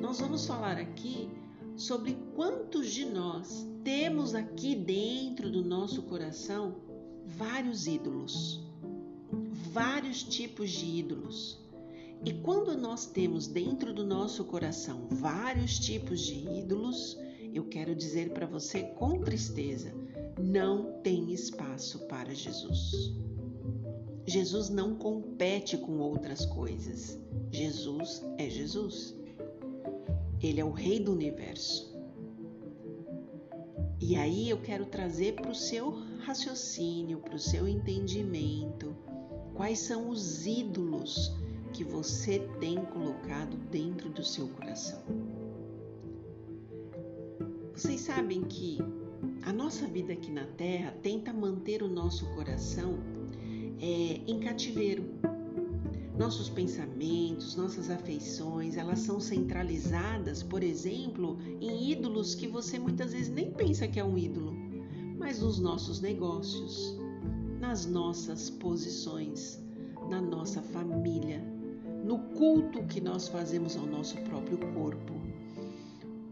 nós 0.00 0.20
vamos 0.20 0.46
falar 0.46 0.78
aqui 0.78 1.28
sobre 1.76 2.16
quantos 2.34 2.90
de 2.90 3.04
nós 3.04 3.66
temos 3.84 4.34
aqui 4.34 4.74
dentro 4.74 5.50
do 5.50 5.62
nosso 5.62 6.02
coração 6.02 6.76
vários 7.26 7.86
ídolos, 7.86 8.60
vários 9.72 10.22
tipos 10.22 10.70
de 10.70 10.86
ídolos. 10.86 11.61
E 12.24 12.32
quando 12.32 12.76
nós 12.76 13.04
temos 13.04 13.48
dentro 13.48 13.92
do 13.92 14.06
nosso 14.06 14.44
coração 14.44 15.08
vários 15.10 15.78
tipos 15.78 16.20
de 16.20 16.34
ídolos, 16.34 17.18
eu 17.52 17.64
quero 17.64 17.96
dizer 17.96 18.30
para 18.30 18.46
você 18.46 18.82
com 18.82 19.20
tristeza: 19.20 19.92
não 20.40 21.00
tem 21.02 21.32
espaço 21.32 22.06
para 22.06 22.32
Jesus. 22.32 23.12
Jesus 24.24 24.68
não 24.68 24.94
compete 24.94 25.76
com 25.76 25.98
outras 25.98 26.46
coisas. 26.46 27.18
Jesus 27.50 28.24
é 28.38 28.48
Jesus. 28.48 29.16
Ele 30.40 30.60
é 30.60 30.64
o 30.64 30.70
Rei 30.70 31.00
do 31.00 31.12
universo. 31.12 31.92
E 34.00 34.14
aí 34.14 34.48
eu 34.48 34.60
quero 34.60 34.86
trazer 34.86 35.34
para 35.34 35.50
o 35.50 35.54
seu 35.54 35.90
raciocínio, 36.20 37.18
para 37.18 37.34
o 37.34 37.38
seu 37.38 37.68
entendimento, 37.68 38.96
quais 39.54 39.80
são 39.80 40.08
os 40.08 40.46
ídolos 40.46 41.32
que 41.72 41.82
você 41.82 42.38
tem 42.60 42.76
colocado 42.76 43.56
dentro 43.70 44.10
do 44.10 44.22
seu 44.22 44.46
coração. 44.48 45.02
Vocês 47.74 48.02
sabem 48.02 48.42
que 48.42 48.78
a 49.44 49.52
nossa 49.52 49.86
vida 49.86 50.12
aqui 50.12 50.30
na 50.30 50.44
Terra 50.44 50.94
tenta 51.02 51.32
manter 51.32 51.82
o 51.82 51.88
nosso 51.88 52.26
coração 52.34 52.98
é, 53.80 54.20
em 54.26 54.38
cativeiro. 54.38 55.04
Nossos 56.18 56.50
pensamentos, 56.50 57.56
nossas 57.56 57.90
afeições, 57.90 58.76
elas 58.76 59.00
são 59.00 59.18
centralizadas, 59.18 60.42
por 60.42 60.62
exemplo, 60.62 61.38
em 61.60 61.90
ídolos 61.90 62.34
que 62.34 62.46
você 62.46 62.78
muitas 62.78 63.12
vezes 63.12 63.32
nem 63.32 63.50
pensa 63.50 63.88
que 63.88 63.98
é 63.98 64.04
um 64.04 64.18
ídolo, 64.18 64.54
mas 65.18 65.40
nos 65.40 65.58
nossos 65.58 66.00
negócios, 66.00 66.96
nas 67.58 67.86
nossas 67.86 68.50
posições, 68.50 69.58
na 70.08 70.20
nossa 70.20 70.60
família, 70.60 71.51
no 72.04 72.18
culto 72.18 72.84
que 72.84 73.00
nós 73.00 73.28
fazemos 73.28 73.76
ao 73.76 73.86
nosso 73.86 74.16
próprio 74.22 74.58
corpo. 74.74 75.12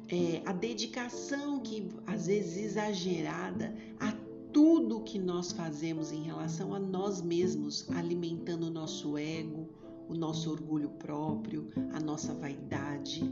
É, 0.09 0.43
a 0.45 0.53
dedicação 0.53 1.61
que 1.61 1.89
às 2.07 2.27
vezes 2.27 2.57
exagerada 2.57 3.75
a 4.01 4.13
tudo 4.53 5.05
que 5.05 5.19
nós 5.19 5.53
fazemos 5.53 6.11
em 6.11 6.23
relação 6.23 6.75
a 6.75 6.81
nós 6.81 7.23
mesmos, 7.23 7.89
alimentando 7.91 8.67
o 8.67 8.71
nosso 8.71 9.17
ego, 9.17 9.69
o 10.09 10.15
nosso 10.15 10.51
orgulho 10.51 10.91
próprio, 10.91 11.71
a 11.93 12.01
nossa 12.01 12.35
vaidade. 12.35 13.23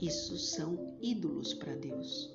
Isso 0.00 0.38
são 0.38 0.96
ídolos 1.02 1.52
para 1.52 1.74
Deus. 1.74 2.32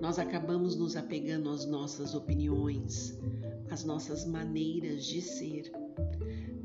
Nós 0.00 0.20
acabamos 0.20 0.76
nos 0.76 0.96
apegando 0.96 1.50
às 1.50 1.66
nossas 1.66 2.14
opiniões, 2.14 3.18
às 3.68 3.84
nossas 3.84 4.24
maneiras 4.24 5.04
de 5.04 5.20
ser. 5.20 5.72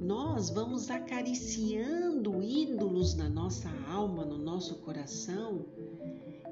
Nós 0.04 0.50
vamos 0.50 0.92
acariciando 0.92 2.44
ídolos 2.44 3.16
na 3.16 3.30
nossa 3.30 3.70
alma, 3.88 4.26
no 4.26 4.38
nosso 4.38 4.76
coração, 4.80 5.66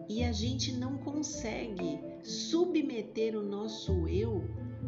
e 0.08 0.24
a 0.24 0.32
gente 0.32 0.72
não 0.72 0.98
consegue 0.98 2.00
submeter 2.24 3.38
o 3.38 3.44
nosso 3.44 4.08
eu 4.08 4.42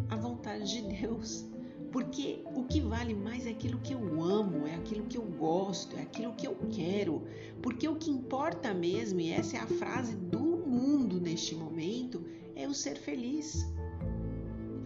à 0.08 0.16
vontade 0.16 0.82
de 0.82 1.02
Deus. 1.02 1.46
Porque 1.92 2.42
o 2.56 2.64
que 2.64 2.80
vale 2.80 3.14
mais 3.14 3.46
é 3.46 3.50
aquilo 3.50 3.80
que 3.80 3.94
eu 3.94 4.24
amo, 4.24 4.66
é 4.66 4.76
aquilo 4.76 5.08
que 5.08 5.18
eu 5.18 5.26
gosto, 5.26 5.98
é 5.98 6.02
aquilo 6.04 6.32
que 6.32 6.48
eu 6.48 6.56
quero. 6.72 7.22
Porque 7.62 7.86
o 7.90 7.98
que 7.98 8.10
importa 8.10 8.74
mesmo, 8.74 9.20
e 9.20 9.30
essa 9.30 9.58
é 9.58 9.60
a 9.60 9.68
frase 9.68 10.16
do 10.16 10.40
mundo 10.40 11.20
neste 11.20 11.54
momento, 11.54 12.24
é 12.56 12.66
o 12.66 12.74
ser 12.74 12.96
feliz. 12.96 13.68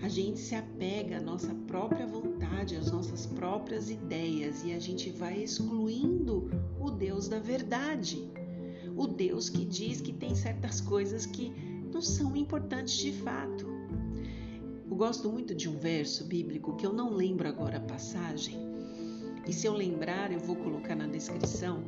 A 0.01 0.09
gente 0.09 0.39
se 0.39 0.55
apega 0.55 1.17
à 1.17 1.21
nossa 1.21 1.53
própria 1.67 2.05
vontade, 2.05 2.75
às 2.75 2.91
nossas 2.91 3.25
próprias 3.25 3.89
ideias 3.89 4.63
e 4.63 4.71
a 4.73 4.79
gente 4.79 5.09
vai 5.09 5.41
excluindo 5.43 6.49
o 6.79 6.89
Deus 6.91 7.27
da 7.27 7.39
verdade. 7.39 8.29
O 8.95 9.07
Deus 9.07 9.49
que 9.49 9.65
diz 9.65 9.99
que 9.99 10.13
tem 10.13 10.35
certas 10.35 10.79
coisas 10.79 11.25
que 11.25 11.51
não 11.91 12.01
são 12.01 12.35
importantes 12.35 12.95
de 12.95 13.11
fato. 13.11 13.65
Eu 14.89 14.95
gosto 14.95 15.29
muito 15.29 15.53
de 15.53 15.67
um 15.69 15.77
verso 15.77 16.25
bíblico 16.25 16.75
que 16.75 16.85
eu 16.85 16.93
não 16.93 17.13
lembro 17.13 17.47
agora 17.47 17.77
a 17.77 17.81
passagem, 17.81 18.67
e 19.47 19.53
se 19.53 19.65
eu 19.65 19.73
lembrar, 19.73 20.31
eu 20.31 20.39
vou 20.39 20.57
colocar 20.57 20.93
na 20.93 21.07
descrição. 21.07 21.85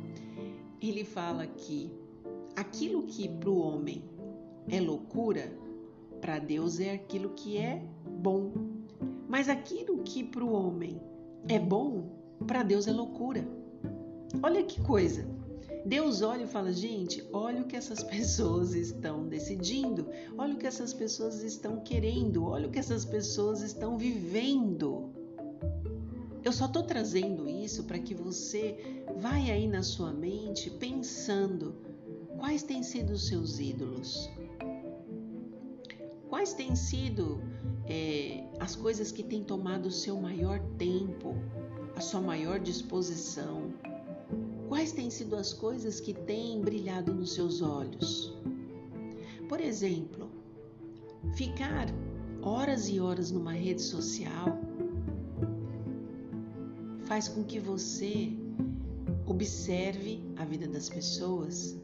Ele 0.80 1.04
fala 1.04 1.46
que 1.46 1.92
aquilo 2.56 3.02
que 3.02 3.28
para 3.28 3.50
o 3.50 3.58
homem 3.58 4.02
é 4.66 4.80
loucura, 4.80 5.52
para 6.22 6.38
Deus 6.38 6.80
é 6.80 6.94
aquilo 6.94 7.30
que 7.30 7.58
é 7.58 7.82
bom. 8.20 8.52
Mas 9.28 9.48
aquilo 9.48 10.02
que 10.02 10.22
para 10.22 10.44
o 10.44 10.52
homem 10.52 11.00
é 11.48 11.58
bom, 11.58 12.04
para 12.46 12.62
Deus 12.62 12.86
é 12.86 12.92
loucura. 12.92 13.46
Olha 14.42 14.62
que 14.62 14.80
coisa! 14.80 15.24
Deus 15.84 16.20
olha 16.20 16.44
e 16.44 16.46
fala: 16.46 16.72
gente, 16.72 17.24
olha 17.32 17.62
o 17.62 17.64
que 17.64 17.76
essas 17.76 18.02
pessoas 18.04 18.74
estão 18.74 19.26
decidindo, 19.26 20.06
olha 20.36 20.54
o 20.54 20.58
que 20.58 20.66
essas 20.66 20.92
pessoas 20.92 21.42
estão 21.42 21.80
querendo, 21.80 22.44
olha 22.44 22.68
o 22.68 22.70
que 22.70 22.78
essas 22.78 23.04
pessoas 23.04 23.62
estão 23.62 23.96
vivendo. 23.96 25.10
Eu 26.42 26.52
só 26.52 26.66
estou 26.66 26.82
trazendo 26.82 27.48
isso 27.48 27.84
para 27.84 27.98
que 27.98 28.14
você 28.14 29.04
vai 29.18 29.50
aí 29.50 29.68
na 29.68 29.82
sua 29.82 30.12
mente 30.12 30.70
pensando 30.70 31.74
quais 32.38 32.62
têm 32.62 32.82
sido 32.82 33.12
os 33.12 33.28
seus 33.28 33.58
ídolos, 33.58 34.30
quais 36.30 36.54
têm 36.54 36.74
sido 36.74 37.42
é, 37.90 38.44
as 38.60 38.76
coisas 38.76 39.10
que 39.10 39.22
têm 39.24 39.42
tomado 39.42 39.86
o 39.86 39.90
seu 39.90 40.16
maior 40.20 40.60
tempo, 40.78 41.34
a 41.96 42.00
sua 42.00 42.20
maior 42.20 42.60
disposição, 42.60 43.74
quais 44.68 44.92
têm 44.92 45.10
sido 45.10 45.34
as 45.34 45.52
coisas 45.52 45.98
que 46.00 46.14
têm 46.14 46.60
brilhado 46.60 47.12
nos 47.12 47.34
seus 47.34 47.60
olhos. 47.60 48.32
Por 49.48 49.60
exemplo, 49.60 50.30
ficar 51.34 51.88
horas 52.40 52.88
e 52.88 53.00
horas 53.00 53.32
numa 53.32 53.52
rede 53.52 53.82
social 53.82 54.56
faz 57.06 57.26
com 57.26 57.42
que 57.42 57.58
você 57.58 58.32
observe 59.26 60.22
a 60.36 60.44
vida 60.44 60.68
das 60.68 60.88
pessoas 60.88 61.76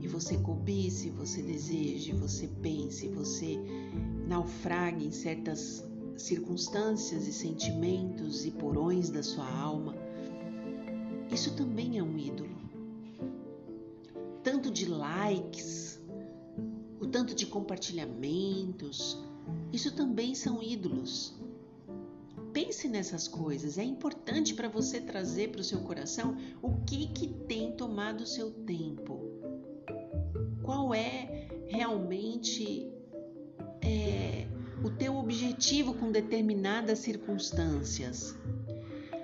e 0.00 0.08
você 0.08 0.36
cobice, 0.38 1.10
você 1.10 1.42
deseje, 1.42 2.12
você 2.12 2.48
pense, 2.60 3.06
você 3.08 3.56
naufrague 4.28 5.06
em 5.06 5.10
certas 5.10 5.82
circunstâncias 6.16 7.26
e 7.26 7.32
sentimentos 7.32 8.44
e 8.44 8.50
porões 8.50 9.08
da 9.08 9.22
sua 9.22 9.48
alma. 9.50 9.96
Isso 11.32 11.54
também 11.56 11.98
é 11.98 12.02
um 12.02 12.18
ídolo. 12.18 12.56
Tanto 14.44 14.70
de 14.70 14.86
likes, 14.86 15.98
o 17.00 17.06
tanto 17.06 17.34
de 17.34 17.46
compartilhamentos, 17.46 19.18
isso 19.72 19.94
também 19.94 20.34
são 20.34 20.62
ídolos. 20.62 21.34
Pense 22.52 22.88
nessas 22.88 23.28
coisas. 23.28 23.78
É 23.78 23.84
importante 23.84 24.52
para 24.54 24.68
você 24.68 25.00
trazer 25.00 25.50
para 25.50 25.60
o 25.60 25.64
seu 25.64 25.80
coração 25.80 26.36
o 26.60 26.74
que 26.84 27.06
que 27.08 27.28
tem 27.28 27.72
tomado 27.72 28.22
o 28.22 28.26
seu 28.26 28.50
tempo. 28.50 29.20
Qual 30.62 30.92
é 30.92 31.48
realmente 31.66 32.97
é, 33.88 34.46
o 34.84 34.90
teu 34.90 35.16
objetivo 35.16 35.94
com 35.94 36.12
determinadas 36.12 36.98
circunstâncias? 36.98 38.36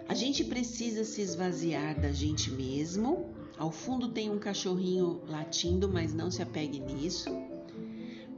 A 0.09 0.15
gente 0.15 0.45
precisa 0.45 1.05
se 1.05 1.21
esvaziar 1.21 2.01
da 2.01 2.13
gente 2.13 2.51
mesmo. 2.51 3.35
Ao 3.59 3.71
fundo 3.71 4.09
tem 4.09 4.31
um 4.31 4.39
cachorrinho 4.39 5.23
latindo, 5.29 5.89
mas 5.89 6.13
não 6.13 6.31
se 6.31 6.43
apegue 6.43 6.81
nisso. 6.81 7.31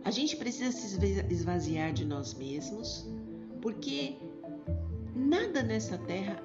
A 0.05 0.11
gente 0.11 0.37
precisa 0.37 0.73
se 0.73 0.99
esvaziar 1.31 1.93
de 1.93 2.05
nós 2.05 2.35
mesmos, 2.35 3.07
porque 3.61 4.17
Nada 5.17 5.63
nessa 5.63 5.97
terra 5.97 6.43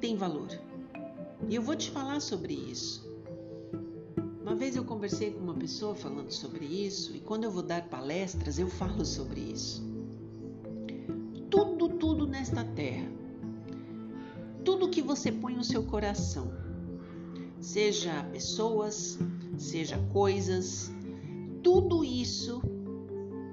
tem 0.00 0.16
valor. 0.16 0.48
E 1.48 1.56
eu 1.56 1.60
vou 1.60 1.74
te 1.74 1.90
falar 1.90 2.20
sobre 2.20 2.54
isso. 2.54 3.07
Uma 4.48 4.56
vez 4.56 4.74
eu 4.74 4.82
conversei 4.82 5.30
com 5.30 5.40
uma 5.40 5.52
pessoa 5.52 5.94
falando 5.94 6.30
sobre 6.30 6.64
isso, 6.64 7.14
e 7.14 7.20
quando 7.20 7.44
eu 7.44 7.50
vou 7.50 7.62
dar 7.62 7.86
palestras, 7.86 8.58
eu 8.58 8.66
falo 8.66 9.04
sobre 9.04 9.40
isso. 9.40 9.86
Tudo, 11.50 11.86
tudo 11.90 12.26
nesta 12.26 12.64
terra, 12.64 13.12
tudo 14.64 14.88
que 14.88 15.02
você 15.02 15.30
põe 15.30 15.54
no 15.54 15.62
seu 15.62 15.82
coração, 15.82 16.50
seja 17.60 18.24
pessoas, 18.32 19.18
seja 19.58 19.98
coisas, 20.14 20.90
tudo 21.62 22.02
isso 22.02 22.62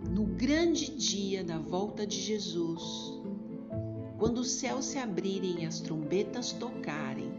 no 0.09 0.23
grande 0.23 0.95
dia 0.95 1.43
da 1.43 1.57
volta 1.57 2.07
de 2.07 2.21
Jesus 2.21 3.13
quando 4.17 4.37
os 4.37 4.51
céus 4.51 4.85
se 4.85 4.97
abrirem 4.97 5.63
e 5.63 5.65
as 5.65 5.81
trombetas 5.81 6.53
tocarem, 6.53 7.33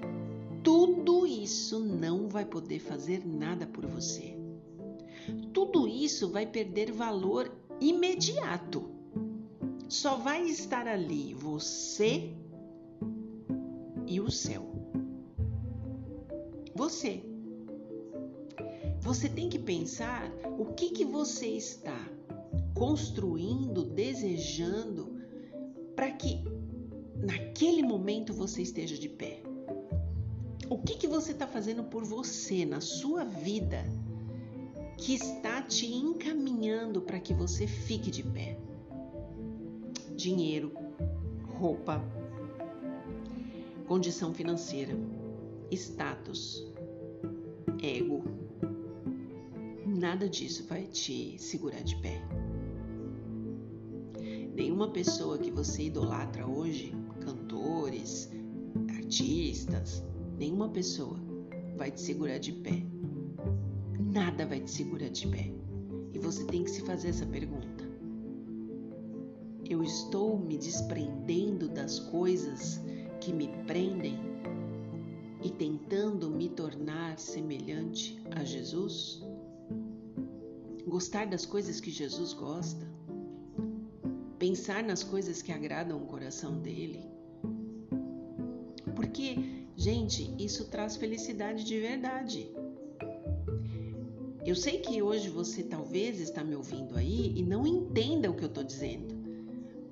tudo 0.67 1.25
isso 1.25 1.79
não 1.79 2.27
vai 2.27 2.45
poder 2.45 2.81
fazer 2.81 3.25
nada 3.25 3.69
por 3.69 3.87
você. 3.87 4.37
Tudo 5.53 5.87
isso 5.87 6.29
vai 6.29 6.45
perder 6.45 6.91
valor 6.91 7.57
imediato. 7.81 8.91
Só 9.89 10.17
vai 10.17 10.43
estar 10.43 10.89
ali 10.89 11.33
você 11.35 12.35
e 14.09 14.21
o 14.21 14.29
céu. 14.29 14.67
Você. 16.75 17.23
Você 18.99 19.29
tem 19.29 19.49
que 19.49 19.61
pensar 19.61 20.29
o 20.59 20.65
que, 20.75 20.91
que 20.91 21.05
você 21.05 21.47
está 21.47 22.11
construindo, 22.75 23.85
desejando, 23.85 25.17
para 25.95 26.11
que 26.11 26.43
naquele 27.15 27.85
momento 27.85 28.35
você 28.35 28.63
esteja 28.63 28.99
de 28.99 29.09
pé. 29.09 29.46
O 30.69 30.79
que, 30.79 30.97
que 30.97 31.07
você 31.07 31.31
está 31.31 31.47
fazendo 31.47 31.85
por 31.85 32.05
você 32.05 32.65
na 32.65 32.81
sua 32.81 33.25
vida 33.25 33.85
que 34.99 35.15
está 35.15 35.63
te 35.63 35.87
encaminhando 35.87 37.01
para 37.01 37.21
que 37.21 37.33
você 37.33 37.69
fique 37.69 38.11
de 38.11 38.25
pé? 38.25 38.59
Dinheiro, 40.17 40.73
roupa, 41.47 42.03
condição 43.87 44.35
financeira, 44.35 44.93
status, 45.71 46.67
ego. 47.81 48.25
Nada 49.87 50.29
disso 50.29 50.67
vai 50.69 50.83
te 50.89 51.39
segurar 51.39 51.83
de 51.85 51.95
pé. 51.97 52.21
Nenhuma 54.53 54.91
pessoa 54.91 55.39
que 55.39 55.51
você 55.53 55.85
idolatra 55.85 56.45
hoje 56.45 56.93
cantores, 57.21 58.31
artistas, 58.97 60.03
nenhuma 60.39 60.69
pessoa 60.69 61.19
vai 61.77 61.91
te 61.91 62.01
segurar 62.01 62.39
de 62.39 62.53
pé. 62.53 62.83
Nada 63.99 64.47
vai 64.47 64.61
te 64.61 64.71
segurar 64.71 65.11
de 65.11 65.27
pé. 65.29 65.53
E 66.13 66.19
você 66.19 66.45
tem 66.45 66.65
que 66.65 66.71
se 66.71 66.83
fazer 66.83 67.09
essa 67.09 67.27
pergunta. 67.27 67.85
Eu 69.69 69.83
estou 69.83 70.39
me 70.39 70.57
desprendendo 70.57 71.69
das 71.69 71.99
coisas 71.99 72.81
que 73.21 73.33
me 73.33 73.49
prendem 73.67 74.19
e 75.43 75.51
tentando 75.51 76.31
me 76.31 76.49
tornar 76.49 77.19
semelhante 77.19 78.21
a 78.35 78.45
Jesus? 78.45 79.23
Gostar 80.87 81.27
das 81.27 81.45
coisas 81.45 81.81
que 81.81 81.91
Jesus 81.91 82.33
gosta? 82.33 82.87
Pensar 84.39 84.83
nas 84.83 85.03
coisas 85.03 85.43
que 85.43 85.53
agradam 85.53 85.99
o 85.99 86.07
coração 86.07 86.59
dele? 86.59 87.01
Porque, 88.95 89.66
gente, 89.77 90.35
isso 90.39 90.65
traz 90.65 90.97
felicidade 90.97 91.65
de 91.65 91.79
verdade. 91.79 92.51
Eu 94.45 94.55
sei 94.55 94.79
que 94.79 95.03
hoje 95.03 95.29
você 95.29 95.63
talvez 95.63 96.21
está 96.21 96.43
me 96.43 96.55
ouvindo 96.55 96.97
aí 96.97 97.33
e 97.37 97.43
não 97.43 97.67
entenda 97.67 98.31
o 98.31 98.35
que 98.35 98.45
eu 98.45 98.49
estou 98.49 98.65
dizendo, 98.65 99.15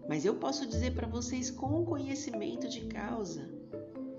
mas 0.08 0.24
eu 0.24 0.36
posso 0.36 0.66
dizer 0.66 0.94
para 0.94 1.06
vocês 1.06 1.50
com 1.50 1.84
conhecimento 1.84 2.68
de 2.68 2.82
causa. 2.82 3.48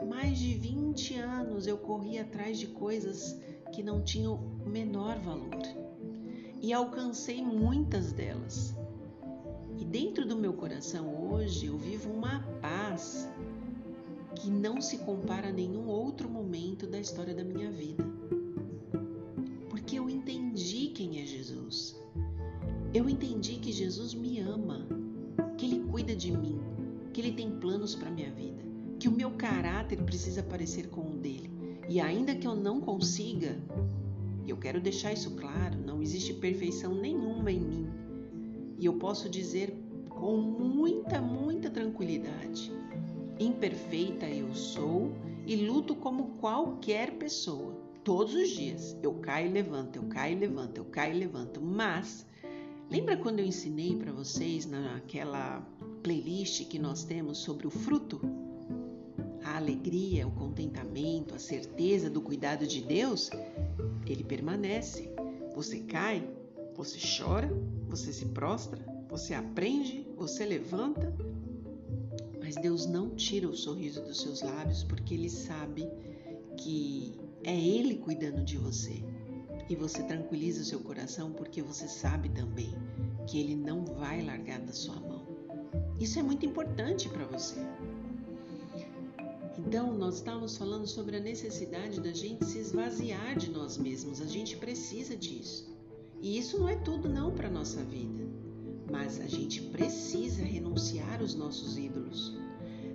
Mais 0.08 0.38
de 0.38 0.54
20 0.54 1.16
anos 1.16 1.68
eu 1.68 1.78
corri 1.78 2.20
atrás 2.20 2.60
de 2.60 2.68
coisas 2.68 3.40
que 3.72 3.82
não 3.82 4.04
tinham 4.04 4.36
o 4.66 4.70
menor 4.70 5.18
valor 5.20 5.62
e 6.62 6.74
alcancei 6.74 7.42
muitas 7.42 8.12
delas. 8.12 8.76
E 9.78 9.86
dentro 9.86 10.26
do 10.26 10.36
meu 10.36 10.54
coração 10.54 11.32
hoje 11.32 11.68
eu 11.68 11.78
vivo 11.78 12.12
uma 12.12 12.40
paz 12.62 13.30
que 14.46 14.52
não 14.52 14.80
se 14.80 15.00
compara 15.00 15.50
a 15.50 15.52
nenhum 15.52 15.88
outro 15.88 16.30
momento 16.30 16.86
da 16.86 17.00
história 17.00 17.34
da 17.34 17.44
minha 17.44 17.72
vida. 17.72 18.06
Porque 19.72 19.98
eu 19.98 20.08
entendi 20.08 20.90
quem 20.90 21.20
é 21.20 21.26
Jesus. 21.26 22.00
Eu 22.94 23.10
entendi 23.10 23.56
que 23.56 23.72
Jesus 23.72 24.14
me 24.14 24.40
ama, 24.40 24.88
que 25.58 25.66
Ele 25.66 25.80
cuida 25.90 26.16
de 26.16 26.32
mim, 26.32 26.60
que 27.12 27.22
Ele 27.22 27.32
tem 27.32 27.58
planos 27.60 27.96
para 27.96 28.12
minha 28.12 28.30
vida, 28.30 28.64
que 29.00 29.10
o 29.10 29.12
meu 29.12 29.32
caráter 29.32 30.04
precisa 30.04 30.44
parecer 30.44 30.90
com 30.90 31.02
o 31.02 31.18
dele. 31.18 31.50
E 31.90 32.00
ainda 32.00 32.36
que 32.36 32.46
eu 32.46 32.56
não 32.56 32.80
consiga, 32.80 33.58
eu 34.48 34.58
quero 34.58 34.80
deixar 34.80 35.12
isso 35.12 35.32
claro, 35.32 35.76
não 35.84 36.04
existe 36.04 36.36
perfeição 36.36 36.94
nenhuma 36.94 37.52
em 37.52 37.62
mim. 37.62 37.90
E 38.78 38.86
eu 38.86 38.94
posso 38.94 39.28
dizer 39.28 39.76
com 40.08 40.38
muita, 40.38 41.20
muita 41.20 41.68
tranquilidade 41.68 42.72
Imperfeita 43.40 44.26
eu 44.28 44.54
sou 44.54 45.12
e 45.46 45.58
luto 45.58 45.94
como 45.96 46.38
qualquer 46.40 47.12
pessoa. 47.18 47.74
Todos 48.04 48.34
os 48.34 48.50
dias 48.50 48.96
eu 49.04 49.14
caio 49.16 49.50
e 49.50 49.52
levanto, 49.52 49.98
eu 49.98 50.04
caio 50.04 50.38
e 50.38 50.40
levanto, 50.40 50.78
eu 50.78 50.86
caio 50.86 51.16
e 51.16 51.20
levanto. 51.20 51.62
Mas 51.62 52.26
lembra 52.90 53.18
quando 53.18 53.40
eu 53.40 53.46
ensinei 53.46 53.96
para 53.98 54.14
vocês 54.14 54.66
naquela 54.66 55.62
playlist 56.02 56.66
que 56.68 56.80
nós 56.80 57.04
temos 57.04 57.40
sobre 57.40 57.68
o 57.68 57.70
fruto? 57.70 58.22
A 59.44 59.58
alegria, 59.58 60.26
o 60.26 60.32
contentamento, 60.32 61.36
a 61.36 61.40
certeza 61.40 62.10
do 62.10 62.22
cuidado 62.22 62.66
de 62.66 62.82
Deus, 62.82 63.30
ele 64.06 64.24
permanece. 64.24 65.14
Você 65.54 65.80
cai, 65.80 66.26
você 66.74 66.98
chora, 67.18 67.52
você 67.90 68.14
se 68.14 68.26
prostra, 68.28 68.80
você 69.10 69.34
aprende, 69.34 70.08
você 70.16 70.46
levanta, 70.46 71.14
mas 72.46 72.56
Deus 72.58 72.86
não 72.86 73.10
tira 73.10 73.50
o 73.50 73.56
sorriso 73.56 74.04
dos 74.04 74.22
seus 74.22 74.44
lábios 74.44 74.84
porque 74.84 75.16
Ele 75.16 75.32
sabe 75.32 75.90
que 76.56 77.20
é 77.44 77.60
Ele 77.60 77.96
cuidando 77.96 78.44
de 78.44 78.56
você. 78.56 79.04
E 79.68 79.76
você 79.76 80.04
tranquiliza 80.04 80.62
o 80.62 80.66
seu 80.66 80.80
coração 80.80 81.32
porque 81.32 81.64
você 81.64 81.88
sabe 81.88 82.30
também 82.30 82.72
que 83.26 83.40
Ele 83.40 83.56
não 83.56 83.84
vai 83.84 84.22
largar 84.22 84.60
da 84.60 84.74
sua 84.74 84.94
mão. 84.94 85.26
Isso 86.00 86.20
é 86.20 86.22
muito 86.22 86.46
importante 86.46 87.10
para 87.10 87.26
você. 87.26 87.60
Então, 89.58 89.98
nós 89.98 90.18
estávamos 90.18 90.56
falando 90.56 90.86
sobre 90.86 91.18
a 91.18 91.20
necessidade 91.20 92.00
da 92.00 92.14
gente 92.14 92.46
se 92.46 92.60
esvaziar 92.60 93.36
de 93.36 93.50
nós 93.50 93.76
mesmos. 93.76 94.22
A 94.22 94.28
gente 94.28 94.56
precisa 94.58 95.18
disso. 95.18 95.76
E 96.22 96.38
isso 96.38 96.60
não 96.60 96.70
é 96.70 96.76
tudo 96.76 97.10
não 97.10 97.32
para 97.32 97.50
nossa 97.50 97.84
vida. 97.84 98.35
Mas 98.90 99.20
a 99.20 99.28
gente 99.28 99.62
precisa 99.62 100.44
renunciar 100.44 101.20
aos 101.20 101.34
nossos 101.34 101.78
ídolos. 101.78 102.38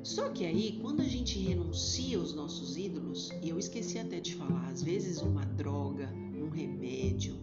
Só 0.02 0.30
que 0.30 0.46
aí, 0.46 0.78
quando 0.80 1.00
a 1.00 1.08
gente 1.08 1.38
renuncia 1.38 2.16
aos 2.16 2.34
nossos 2.34 2.76
ídolos, 2.76 3.30
e 3.42 3.50
eu 3.50 3.58
esqueci 3.58 3.98
até 3.98 4.18
de 4.18 4.34
falar, 4.34 4.68
às 4.68 4.82
vezes 4.82 5.20
uma 5.20 5.44
droga, 5.44 6.10
um 6.34 6.48
remédio, 6.48 7.36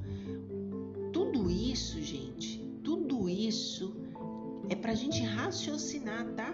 tudo 1.14 1.52
isso, 1.52 2.02
gente, 2.02 2.60
tudo 2.84 3.30
isso 3.30 3.96
é 4.70 4.76
para 4.76 4.92
a 4.92 4.96
gente 4.96 5.22
raciocinar, 5.22 6.26
tá? 6.34 6.54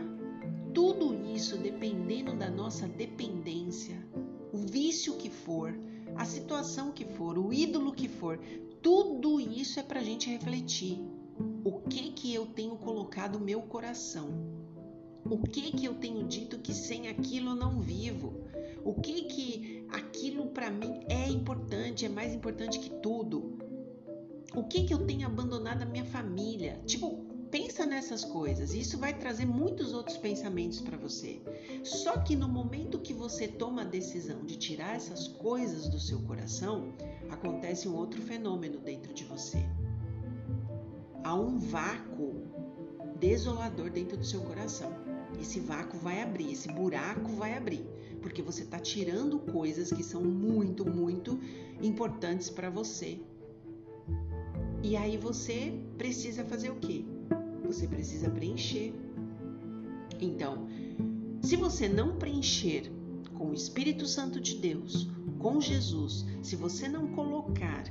Tudo 0.74 1.16
isso 1.34 1.58
dependendo 1.58 2.36
da 2.36 2.50
nossa 2.50 2.88
dependência, 2.88 4.04
o 4.52 4.58
vício 4.58 5.16
que 5.16 5.30
for, 5.30 5.74
a 6.16 6.26
situação 6.26 6.92
que 6.92 7.06
for, 7.06 7.38
o 7.38 7.54
ídolo 7.54 7.94
que 7.94 8.08
for, 8.08 8.40
tudo 8.82 9.40
isso 9.40 9.80
é 9.80 9.84
para 9.84 10.00
a 10.00 10.04
gente 10.04 10.30
refletir. 10.30 11.00
O 11.64 11.80
que 11.90 12.12
que 12.12 12.34
eu 12.34 12.46
tenho 12.46 12.76
colocado 12.76 13.40
meu 13.40 13.62
coração? 13.62 14.30
O 15.26 15.38
que 15.38 15.72
que 15.72 15.86
eu 15.86 15.96
tenho 15.96 16.28
dito 16.28 16.60
que 16.60 16.74
sem 16.74 17.08
aquilo 17.08 17.52
eu 17.52 17.56
não 17.56 17.80
vivo? 17.80 18.44
O 18.84 18.94
que 18.96 19.24
que 19.24 19.86
aquilo 19.90 20.48
para 20.48 20.70
mim 20.70 21.06
é 21.08 21.30
importante, 21.30 22.06
é 22.06 22.10
mais 22.10 22.34
importante 22.34 22.80
que 22.80 22.90
tudo? 22.90 23.58
O 24.54 24.64
que 24.64 24.84
que 24.84 24.94
eu 24.94 25.06
tenho 25.06 25.26
abandonado 25.26 25.84
a 25.84 25.86
minha 25.86 26.06
família? 26.06 26.82
Tipo, 26.86 27.26
pensa 27.50 27.86
nessas 27.86 28.26
coisas. 28.26 28.74
Isso 28.74 28.98
vai 28.98 29.18
trazer 29.18 29.46
muitos 29.46 29.94
outros 29.94 30.18
pensamentos 30.18 30.82
para 30.82 30.98
você. 30.98 31.42
Só 31.84 32.18
que 32.18 32.36
no 32.36 32.48
momento 32.48 33.00
que 33.00 33.14
você 33.14 33.48
toma 33.48 33.84
a 33.84 33.86
decisão 33.86 34.44
de 34.44 34.58
tirar 34.58 34.96
essas 34.96 35.28
coisas 35.28 35.88
do 35.88 36.00
seu 36.00 36.20
coração, 36.24 36.94
acontece 37.30 37.88
um 37.88 37.96
outro 37.96 38.22
fenômeno 38.22 38.80
dentro 38.80 39.14
de 39.14 39.24
você. 39.24 39.64
Há 41.24 41.36
um 41.36 41.58
vácuo 41.58 42.44
desolador 43.20 43.90
dentro 43.90 44.18
do 44.18 44.26
seu 44.26 44.42
coração. 44.42 44.92
Esse 45.40 45.60
vácuo 45.60 45.98
vai 45.98 46.22
abrir, 46.22 46.52
esse 46.52 46.72
buraco 46.72 47.30
vai 47.32 47.58
abrir, 47.58 47.86
porque 48.22 48.42
você 48.42 48.64
está 48.64 48.80
tirando 48.80 49.40
coisas 49.40 49.92
que 49.92 50.04
são 50.04 50.22
muito, 50.22 50.90
muito 50.90 51.40
importantes 51.82 52.50
para 52.50 52.70
você. 52.70 53.20
E 54.84 54.96
aí 54.96 55.18
você 55.18 55.74
precisa 55.98 56.44
fazer 56.44 56.70
o 56.70 56.76
quê? 56.76 57.06
você 57.74 57.88
precisa 57.88 58.30
preencher. 58.30 58.94
Então, 60.22 60.68
se 61.42 61.56
você 61.56 61.88
não 61.88 62.18
preencher 62.18 62.92
com 63.34 63.50
o 63.50 63.54
Espírito 63.54 64.06
Santo 64.06 64.40
de 64.40 64.56
Deus, 64.56 65.10
com 65.40 65.60
Jesus, 65.60 66.26
se 66.42 66.56
você 66.56 66.88
não 66.88 67.08
colocar 67.08 67.84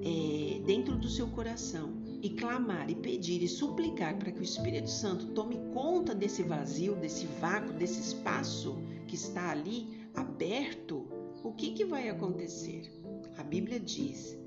é, 0.00 0.60
dentro 0.64 0.96
do 0.96 1.08
seu 1.08 1.26
coração 1.28 2.01
e 2.22 2.30
clamar 2.30 2.88
e 2.88 2.94
pedir 2.94 3.42
e 3.42 3.48
suplicar 3.48 4.16
para 4.16 4.30
que 4.30 4.38
o 4.38 4.44
Espírito 4.44 4.88
Santo 4.88 5.26
tome 5.34 5.58
conta 5.74 6.14
desse 6.14 6.44
vazio, 6.44 6.94
desse 6.94 7.26
vácuo, 7.40 7.72
desse 7.72 8.00
espaço 8.00 8.78
que 9.08 9.16
está 9.16 9.50
ali 9.50 10.08
aberto, 10.14 11.04
o 11.42 11.52
que, 11.52 11.72
que 11.72 11.84
vai 11.84 12.08
acontecer? 12.08 12.88
A 13.36 13.42
Bíblia 13.42 13.80
diz 13.80 14.38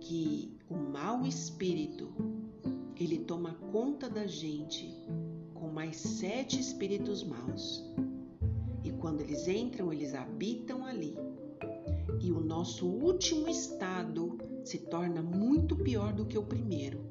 que 0.00 0.58
o 0.68 0.74
mau 0.74 1.24
espírito 1.24 2.12
ele 2.94 3.18
toma 3.20 3.54
conta 3.72 4.10
da 4.10 4.26
gente 4.26 4.94
com 5.54 5.68
mais 5.68 5.96
sete 5.96 6.60
espíritos 6.60 7.24
maus. 7.24 7.82
E 8.84 8.92
quando 8.92 9.22
eles 9.22 9.48
entram, 9.48 9.90
eles 9.90 10.14
habitam 10.14 10.84
ali. 10.84 11.16
E 12.20 12.30
o 12.30 12.40
nosso 12.40 12.86
último 12.86 13.48
estado 13.48 14.36
se 14.64 14.78
torna 14.78 15.22
muito 15.22 15.76
pior 15.76 16.12
do 16.12 16.24
que 16.24 16.38
o 16.38 16.42
primeiro. 16.42 17.10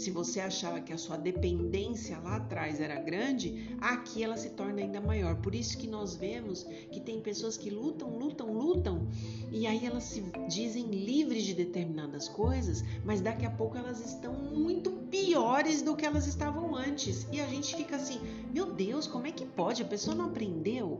Se 0.00 0.10
você 0.10 0.40
achava 0.40 0.80
que 0.80 0.94
a 0.94 0.96
sua 0.98 1.18
dependência 1.18 2.18
lá 2.20 2.36
atrás 2.36 2.80
era 2.80 2.98
grande, 2.98 3.76
aqui 3.82 4.24
ela 4.24 4.36
se 4.38 4.48
torna 4.50 4.80
ainda 4.80 4.98
maior. 4.98 5.36
Por 5.36 5.54
isso 5.54 5.76
que 5.76 5.86
nós 5.86 6.14
vemos 6.14 6.62
que 6.90 6.98
tem 7.00 7.20
pessoas 7.20 7.58
que 7.58 7.68
lutam, 7.68 8.08
lutam, 8.18 8.50
lutam, 8.50 9.06
e 9.52 9.66
aí 9.66 9.84
elas 9.84 10.04
se 10.04 10.22
dizem 10.48 10.84
livres 10.86 11.42
de 11.42 11.52
determinadas 11.52 12.30
coisas, 12.30 12.82
mas 13.04 13.20
daqui 13.20 13.44
a 13.44 13.50
pouco 13.50 13.76
elas 13.76 14.00
estão 14.04 14.32
muito 14.32 14.90
piores 15.10 15.82
do 15.82 15.94
que 15.94 16.06
elas 16.06 16.26
estavam 16.26 16.74
antes. 16.74 17.26
E 17.30 17.38
a 17.38 17.46
gente 17.46 17.76
fica 17.76 17.96
assim: 17.96 18.20
meu 18.54 18.72
Deus, 18.72 19.06
como 19.06 19.26
é 19.26 19.32
que 19.32 19.44
pode? 19.44 19.82
A 19.82 19.86
pessoa 19.86 20.16
não 20.16 20.26
aprendeu? 20.26 20.98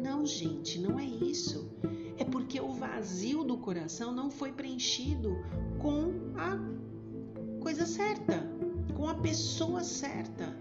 Não, 0.00 0.24
gente, 0.24 0.78
não 0.78 0.98
é 0.98 1.04
isso. 1.04 1.68
É 2.18 2.24
porque 2.24 2.60
o 2.60 2.72
vazio 2.72 3.44
do 3.44 3.56
coração 3.58 4.12
não 4.12 4.28
foi 4.28 4.50
preenchido 4.50 5.36
com 5.78 6.12
a 6.36 6.58
coisa 7.62 7.86
certa, 7.86 8.44
com 8.96 9.08
a 9.08 9.14
pessoa 9.14 9.84
certa, 9.84 10.52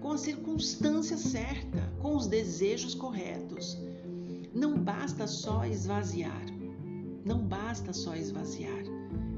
com 0.00 0.12
a 0.12 0.18
circunstância 0.18 1.16
certa, 1.16 1.92
com 2.00 2.16
os 2.16 2.28
desejos 2.28 2.94
corretos. 2.94 3.76
Não 4.54 4.78
basta 4.78 5.26
só 5.26 5.64
esvaziar. 5.64 6.46
Não 7.24 7.38
basta 7.38 7.92
só 7.92 8.14
esvaziar. 8.14 8.84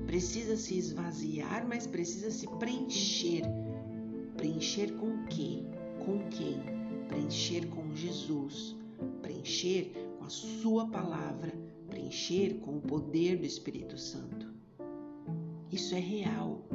Precisa 0.06 0.56
se 0.56 0.76
esvaziar, 0.76 1.66
mas 1.66 1.86
precisa 1.86 2.30
se 2.30 2.46
preencher. 2.58 3.42
Preencher 4.36 4.92
com 4.92 5.06
o 5.06 5.24
quê? 5.26 5.62
Com 6.04 6.18
quem? 6.28 6.60
Preencher 7.08 7.66
com 7.68 7.94
Jesus. 7.94 8.76
Preencher 9.22 10.03
com 10.24 10.26
a 10.26 10.30
Sua 10.30 10.86
palavra. 10.86 11.52
Preencher 11.88 12.54
com 12.60 12.78
o 12.78 12.80
poder 12.80 13.38
do 13.38 13.44
Espírito 13.44 13.98
Santo. 13.98 14.52
Isso 15.70 15.94
é 15.94 16.00
real. 16.00 16.66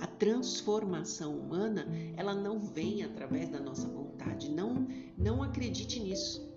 A 0.00 0.06
transformação 0.06 1.38
humana, 1.38 1.86
ela 2.16 2.34
não 2.34 2.58
vem 2.58 3.02
através 3.02 3.50
da 3.50 3.60
nossa 3.60 3.86
vontade. 3.86 4.50
Não, 4.50 4.86
não 5.16 5.42
acredite 5.42 6.00
nisso. 6.00 6.50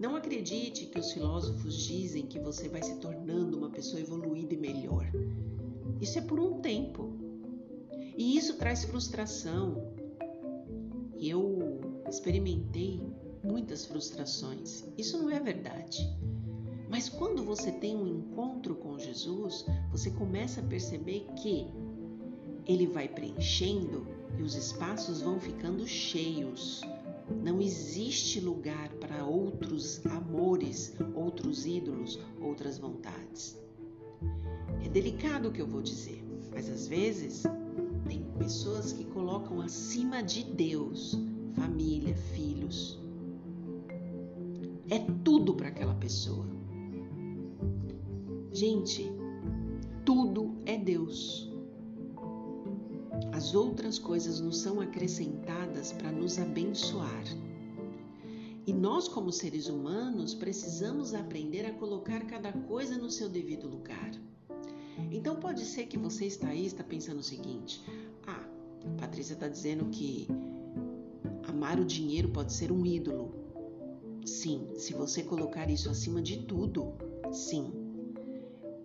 Não 0.00 0.16
acredite 0.16 0.86
que 0.86 0.98
os 0.98 1.12
filósofos 1.12 1.76
dizem 1.82 2.26
que 2.26 2.38
você 2.38 2.68
vai 2.68 2.82
se 2.82 2.96
tornando 2.96 3.58
uma 3.58 3.70
pessoa 3.70 4.00
evoluída 4.00 4.54
e 4.54 4.56
melhor. 4.56 5.06
Isso 6.00 6.18
é 6.18 6.22
por 6.22 6.40
um 6.40 6.60
tempo. 6.60 7.12
E 8.16 8.36
isso 8.36 8.56
traz 8.56 8.84
frustração. 8.84 9.92
Eu 11.14 11.80
experimentei 12.08 13.00
muitas 13.42 13.84
frustrações. 13.84 14.84
Isso 14.96 15.18
não 15.18 15.30
é 15.30 15.40
verdade. 15.40 16.08
Mas 16.88 17.08
quando 17.08 17.42
você 17.44 17.72
tem 17.72 17.96
um 17.96 18.06
encontro 18.06 18.74
com 18.74 18.98
Jesus, 18.98 19.64
você 19.90 20.10
começa 20.10 20.60
a 20.60 20.64
perceber 20.64 21.26
que 21.36 21.66
ele 22.66 22.86
vai 22.86 23.08
preenchendo 23.08 24.06
e 24.38 24.42
os 24.42 24.54
espaços 24.54 25.22
vão 25.22 25.40
ficando 25.40 25.86
cheios. 25.86 26.82
Não 27.42 27.60
existe 27.60 28.40
lugar 28.40 28.90
para 28.94 29.24
outros 29.24 30.04
amores, 30.06 30.94
outros 31.14 31.64
ídolos, 31.64 32.18
outras 32.40 32.78
vontades. 32.78 33.58
É 34.84 34.88
delicado 34.88 35.48
o 35.48 35.52
que 35.52 35.62
eu 35.62 35.66
vou 35.66 35.80
dizer, 35.80 36.22
mas 36.52 36.68
às 36.68 36.86
vezes 36.86 37.44
tem 38.06 38.22
pessoas 38.38 38.92
que 38.92 39.04
colocam 39.04 39.60
acima 39.60 40.22
de 40.22 40.44
Deus 40.44 41.16
família, 41.54 42.14
filhos. 42.34 43.01
É 44.92 44.98
tudo 45.24 45.54
para 45.54 45.68
aquela 45.68 45.94
pessoa. 45.94 46.44
Gente, 48.52 49.10
tudo 50.04 50.54
é 50.66 50.76
Deus. 50.76 51.50
As 53.32 53.54
outras 53.54 53.98
coisas 53.98 54.38
nos 54.38 54.58
são 54.58 54.82
acrescentadas 54.82 55.92
para 55.92 56.12
nos 56.12 56.38
abençoar. 56.38 57.24
E 58.66 58.72
nós, 58.74 59.08
como 59.08 59.32
seres 59.32 59.66
humanos, 59.66 60.34
precisamos 60.34 61.14
aprender 61.14 61.64
a 61.64 61.72
colocar 61.72 62.26
cada 62.26 62.52
coisa 62.52 62.98
no 62.98 63.10
seu 63.10 63.30
devido 63.30 63.66
lugar. 63.66 64.10
Então 65.10 65.36
pode 65.36 65.64
ser 65.64 65.86
que 65.86 65.96
você 65.96 66.26
está 66.26 66.48
aí 66.48 66.66
está 66.66 66.84
pensando 66.84 67.20
o 67.20 67.22
seguinte: 67.22 67.82
ah, 68.26 68.46
Patrícia 69.00 69.32
está 69.32 69.48
dizendo 69.48 69.86
que 69.86 70.28
amar 71.48 71.80
o 71.80 71.84
dinheiro 71.86 72.28
pode 72.28 72.52
ser 72.52 72.70
um 72.70 72.84
ídolo. 72.84 73.41
Sim, 74.24 74.68
se 74.76 74.92
você 74.92 75.22
colocar 75.22 75.68
isso 75.68 75.90
acima 75.90 76.22
de 76.22 76.44
tudo, 76.44 76.94
sim. 77.32 77.72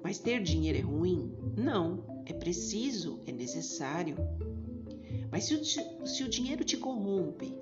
Mas 0.04 0.20
ter 0.20 0.42
dinheiro 0.42 0.78
é 0.78 0.82
ruim? 0.82 1.32
Não, 1.56 2.04
é 2.26 2.34
preciso, 2.34 3.20
é 3.26 3.32
necessário. 3.32 4.16
Mas 5.32 5.46
se 5.46 5.54
o, 5.54 6.08
se 6.08 6.24
o 6.24 6.30
dinheiro 6.30 6.64
te 6.64 6.78
corrompe, 6.78 7.54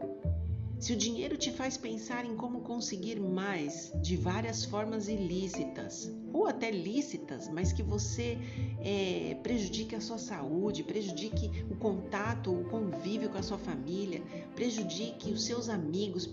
se 0.79 0.93
o 0.93 0.95
dinheiro 0.95 1.37
te 1.37 1.51
faz 1.51 1.77
pensar 1.77 2.25
em 2.25 2.35
como 2.35 2.61
conseguir 2.61 3.19
mais 3.19 3.91
de 4.01 4.15
várias 4.15 4.65
formas 4.65 5.07
ilícitas, 5.07 6.11
ou 6.31 6.45
até 6.45 6.69
lícitas, 6.69 7.49
mas 7.49 7.73
que 7.73 7.81
você 7.81 8.37
é, 8.81 9.35
prejudique 9.41 9.95
a 9.95 10.01
sua 10.01 10.17
saúde, 10.17 10.83
prejudique 10.83 11.49
o 11.71 11.75
contato, 11.75 12.53
o 12.53 12.65
convívio 12.65 13.29
com 13.29 13.37
a 13.37 13.43
sua 13.43 13.57
família, 13.57 14.21
prejudique 14.53 15.31
os 15.31 15.43
seus 15.43 15.69
amigos. 15.69 16.29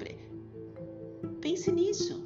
Pense 1.40 1.70
nisso. 1.70 2.22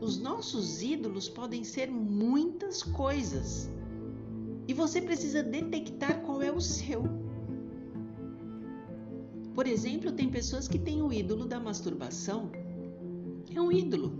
Os 0.00 0.18
nossos 0.18 0.82
ídolos 0.82 1.28
podem 1.28 1.64
ser 1.64 1.90
muitas 1.90 2.82
coisas 2.82 3.70
e 4.66 4.74
você 4.74 5.00
precisa 5.00 5.42
detectar 5.42 6.22
qual 6.22 6.42
é 6.42 6.50
o 6.50 6.60
seu. 6.60 7.04
Por 9.54 9.66
exemplo, 9.66 10.12
tem 10.12 10.28
pessoas 10.28 10.66
que 10.66 10.78
têm 10.78 11.00
o 11.00 11.12
ídolo 11.12 11.46
da 11.46 11.60
masturbação. 11.60 12.50
É 13.54 13.60
um 13.60 13.70
ídolo. 13.70 14.12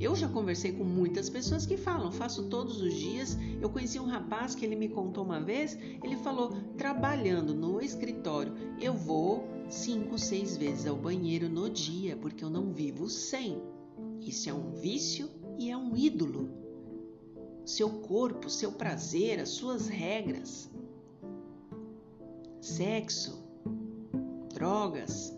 Eu 0.00 0.16
já 0.16 0.28
conversei 0.28 0.72
com 0.72 0.82
muitas 0.82 1.30
pessoas 1.30 1.64
que 1.64 1.76
falam, 1.76 2.10
faço 2.10 2.48
todos 2.48 2.80
os 2.80 2.92
dias. 2.92 3.38
Eu 3.60 3.70
conheci 3.70 4.00
um 4.00 4.06
rapaz 4.06 4.54
que 4.54 4.64
ele 4.64 4.74
me 4.74 4.88
contou 4.88 5.24
uma 5.24 5.40
vez, 5.40 5.78
ele 6.02 6.16
falou, 6.16 6.50
trabalhando 6.76 7.54
no 7.54 7.80
escritório, 7.80 8.52
eu 8.80 8.92
vou 8.92 9.48
cinco, 9.68 10.18
seis 10.18 10.56
vezes 10.56 10.86
ao 10.86 10.96
banheiro 10.96 11.48
no 11.48 11.68
dia, 11.68 12.16
porque 12.16 12.44
eu 12.44 12.50
não 12.50 12.72
vivo 12.72 13.08
sem. 13.08 13.62
Isso 14.20 14.48
é 14.48 14.52
um 14.54 14.72
vício 14.72 15.28
e 15.58 15.70
é 15.70 15.76
um 15.76 15.96
ídolo. 15.96 16.48
Seu 17.64 17.88
corpo, 17.88 18.50
seu 18.50 18.72
prazer, 18.72 19.40
as 19.40 19.50
suas 19.50 19.88
regras. 19.88 20.70
Sexo, 22.60 23.42
drogas, 24.52 25.32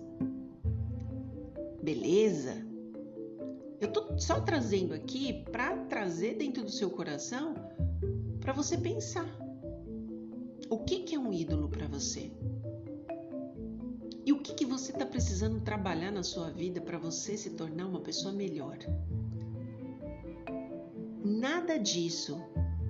beleza. 1.83 2.65
Eu 3.81 3.93
tô 3.93 4.19
só 4.19 4.41
trazendo 4.41 4.95
aqui 4.95 5.45
para 5.53 5.77
trazer 5.85 6.35
dentro 6.35 6.65
do 6.65 6.71
seu 6.71 6.91
coração 6.91 7.55
para 8.41 8.53
você 8.53 8.79
pensar. 8.79 9.29
O 10.69 10.79
que, 10.79 11.01
que 11.01 11.15
é 11.15 11.19
um 11.19 11.33
ídolo 11.33 11.69
para 11.69 11.87
você? 11.87 12.31
E 14.27 14.33
o 14.33 14.41
que, 14.41 14.53
que 14.53 14.67
você 14.67 14.93
está 14.93 15.07
precisando 15.07 15.61
trabalhar 15.61 16.11
na 16.11 16.23
sua 16.23 16.51
vida 16.51 16.81
para 16.81 16.99
você 16.99 17.37
se 17.37 17.51
tornar 17.51 17.87
uma 17.87 18.01
pessoa 18.01 18.35
melhor? 18.35 18.77
Nada 21.25 21.79
disso, 21.79 22.37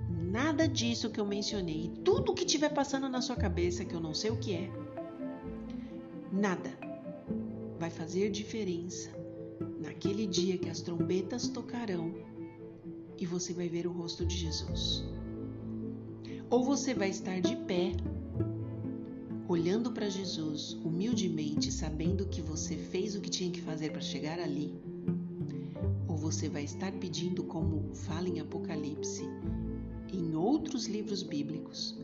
nada 0.09 0.67
disso 0.67 1.09
que 1.11 1.19
eu 1.19 1.25
mencionei, 1.25 1.91
tudo 2.03 2.33
que 2.33 2.43
estiver 2.43 2.73
passando 2.73 3.07
na 3.07 3.21
sua 3.21 3.35
cabeça 3.35 3.85
que 3.85 3.93
eu 3.93 4.01
não 4.01 4.13
sei 4.13 4.31
o 4.31 4.37
que 4.37 4.55
é, 4.55 4.71
Nada 6.31 6.77
vai 7.79 7.89
fazer 7.89 8.29
diferença 8.29 9.09
naquele 9.79 10.27
dia 10.27 10.57
que 10.57 10.69
as 10.69 10.81
trombetas 10.81 11.47
tocarão 11.47 12.13
e 13.17 13.25
você 13.25 13.53
vai 13.53 13.69
ver 13.69 13.87
o 13.87 13.91
rosto 13.91 14.25
de 14.25 14.35
Jesus. 14.35 15.05
Ou 16.49 16.63
você 16.63 16.93
vai 16.93 17.09
estar 17.09 17.39
de 17.39 17.55
pé, 17.55 17.93
olhando 19.47 19.91
para 19.91 20.09
Jesus 20.09 20.73
humildemente, 20.83 21.71
sabendo 21.71 22.27
que 22.27 22.41
você 22.41 22.75
fez 22.75 23.15
o 23.15 23.21
que 23.21 23.29
tinha 23.29 23.49
que 23.49 23.61
fazer 23.61 23.91
para 23.91 24.01
chegar 24.01 24.39
ali. 24.39 24.73
Ou 26.07 26.17
você 26.17 26.49
vai 26.49 26.63
estar 26.63 26.91
pedindo, 26.93 27.43
como 27.43 27.95
fala 27.95 28.27
em 28.27 28.39
Apocalipse, 28.41 29.23
em 30.11 30.35
outros 30.35 30.85
livros 30.85 31.23
bíblicos, 31.23 31.97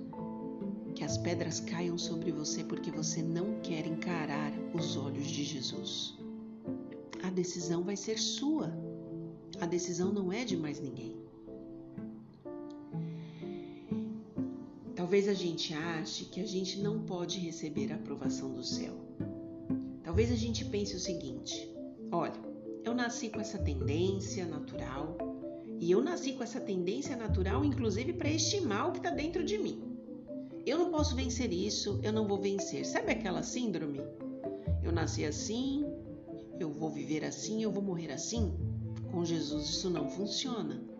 que 0.95 1.03
as 1.03 1.17
pedras 1.17 1.59
caiam 1.59 1.97
sobre 1.97 2.31
você 2.31 2.63
porque 2.63 2.91
você 2.91 3.21
não 3.21 3.59
quer 3.61 3.85
encarar 3.87 4.53
os 4.73 4.95
olhos 4.95 5.27
de 5.27 5.43
Jesus. 5.43 6.17
A 7.21 7.29
decisão 7.29 7.83
vai 7.83 7.97
ser 7.97 8.17
sua. 8.17 8.71
A 9.59 9.65
decisão 9.65 10.13
não 10.13 10.31
é 10.31 10.45
de 10.45 10.55
mais 10.55 10.79
ninguém. 10.79 11.15
Talvez 15.13 15.29
a 15.29 15.35
gente 15.35 15.75
ache 15.75 16.25
que 16.25 16.41
a 16.41 16.47
gente 16.47 16.81
não 16.81 17.03
pode 17.03 17.37
receber 17.37 17.91
a 17.91 17.97
aprovação 17.97 18.51
do 18.51 18.63
céu. 18.63 18.95
Talvez 20.03 20.31
a 20.31 20.35
gente 20.35 20.65
pense 20.65 20.95
o 20.95 20.99
seguinte: 20.99 21.71
olha, 22.11 22.33
eu 22.83 22.95
nasci 22.95 23.29
com 23.29 23.39
essa 23.39 23.59
tendência 23.59 24.43
natural 24.47 25.15
e 25.79 25.91
eu 25.91 26.01
nasci 26.01 26.33
com 26.33 26.41
essa 26.41 26.59
tendência 26.59 27.15
natural, 27.15 27.63
inclusive, 27.63 28.13
para 28.13 28.27
estimar 28.27 28.89
o 28.89 28.91
que 28.91 28.97
está 28.97 29.11
dentro 29.11 29.43
de 29.43 29.55
mim 29.59 29.83
eu 30.65 30.79
não 30.79 30.89
posso 30.89 31.15
vencer 31.15 31.53
isso, 31.53 31.99
eu 32.01 32.11
não 32.11 32.27
vou 32.27 32.39
vencer. 32.39 32.83
Sabe 32.83 33.11
aquela 33.11 33.43
síndrome? 33.43 34.01
Eu 34.81 34.91
nasci 34.91 35.25
assim, 35.25 35.85
eu 36.59 36.71
vou 36.71 36.89
viver 36.89 37.23
assim, 37.23 37.61
eu 37.61 37.71
vou 37.71 37.83
morrer 37.83 38.11
assim? 38.11 38.51
Com 39.11 39.23
Jesus 39.23 39.69
isso 39.69 39.91
não 39.91 40.09
funciona. 40.09 40.92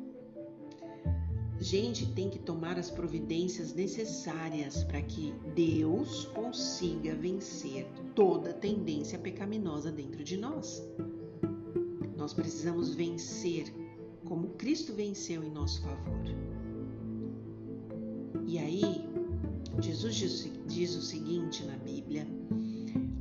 Gente 1.59 2.05
tem 2.13 2.29
que 2.29 2.39
tomar 2.39 2.77
as 2.77 2.89
providências 2.89 3.73
necessárias 3.73 4.83
para 4.83 5.01
que 5.01 5.33
Deus 5.55 6.25
consiga 6.33 7.15
vencer 7.15 7.87
toda 8.15 8.53
tendência 8.53 9.17
pecaminosa 9.17 9.91
dentro 9.91 10.23
de 10.23 10.35
nós. 10.37 10.83
Nós 12.17 12.33
precisamos 12.33 12.93
vencer 12.95 13.73
como 14.25 14.49
Cristo 14.49 14.93
venceu 14.93 15.43
em 15.43 15.51
nosso 15.51 15.81
favor. 15.81 16.23
E 18.45 18.57
aí, 18.57 19.05
Jesus 19.81 20.15
diz, 20.15 20.51
diz 20.67 20.95
o 20.95 21.01
seguinte 21.01 21.63
na 21.65 21.77
Bíblia: 21.77 22.27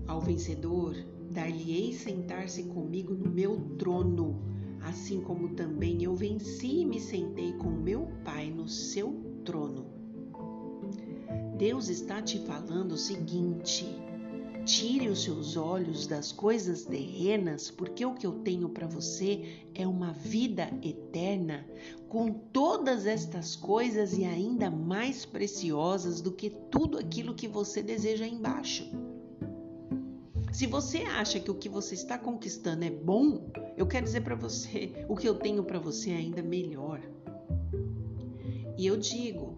Ao 0.06 0.20
vencedor 0.20 0.94
dar-lhe-ei 1.30 1.92
sentar-se 1.92 2.64
comigo 2.64 3.14
no 3.14 3.30
meu 3.30 3.58
trono, 3.78 4.40
assim 4.84 5.20
como 5.20 5.50
também 5.50 6.02
eu 6.02 6.14
venci 6.14 6.80
e 6.80 6.84
me 6.84 7.00
sentei 7.00 7.52
com 7.54 7.70
meu 7.70 8.08
Pai 8.24 8.50
no 8.50 8.68
seu 8.68 9.12
trono. 9.44 9.86
Deus 11.56 11.88
está 11.88 12.20
te 12.20 12.38
falando 12.40 12.92
o 12.92 12.98
seguinte: 12.98 13.86
Tire 14.64 15.08
os 15.08 15.24
seus 15.24 15.56
olhos 15.56 16.06
das 16.06 16.30
coisas 16.30 16.84
terrenas, 16.84 17.68
porque 17.68 18.06
o 18.06 18.14
que 18.14 18.24
eu 18.24 18.32
tenho 18.32 18.68
para 18.68 18.86
você 18.86 19.66
é 19.74 19.84
uma 19.86 20.12
vida 20.12 20.70
eterna, 20.82 21.66
com 22.08 22.30
todas 22.30 23.04
estas 23.04 23.56
coisas 23.56 24.16
e 24.16 24.24
ainda 24.24 24.70
mais 24.70 25.24
preciosas 25.24 26.20
do 26.20 26.30
que 26.30 26.48
tudo 26.70 26.96
aquilo 26.96 27.34
que 27.34 27.48
você 27.48 27.82
deseja 27.82 28.24
embaixo. 28.24 28.88
Se 30.52 30.66
você 30.66 30.98
acha 30.98 31.40
que 31.40 31.50
o 31.50 31.56
que 31.56 31.68
você 31.68 31.94
está 31.94 32.16
conquistando 32.16 32.84
é 32.84 32.90
bom, 32.90 33.50
eu 33.76 33.86
quero 33.86 34.04
dizer 34.04 34.22
para 34.22 34.34
você, 34.34 35.04
o 35.08 35.16
que 35.16 35.28
eu 35.28 35.34
tenho 35.34 35.64
para 35.64 35.78
você 35.78 36.10
é 36.10 36.16
ainda 36.16 36.42
melhor. 36.42 37.00
E 38.76 38.86
eu 38.86 38.96
digo, 38.96 39.56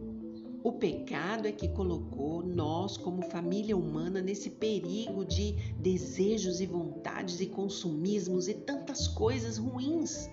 o 0.62 0.72
pecado 0.72 1.46
é 1.46 1.52
que 1.52 1.68
colocou 1.68 2.42
nós, 2.42 2.96
como 2.96 3.22
família 3.22 3.76
humana, 3.76 4.22
nesse 4.22 4.50
perigo 4.50 5.24
de 5.24 5.52
desejos 5.78 6.60
e 6.60 6.66
vontades 6.66 7.40
e 7.40 7.46
consumismos 7.46 8.48
e 8.48 8.54
tantas 8.54 9.06
coisas 9.08 9.58
ruins. 9.58 10.30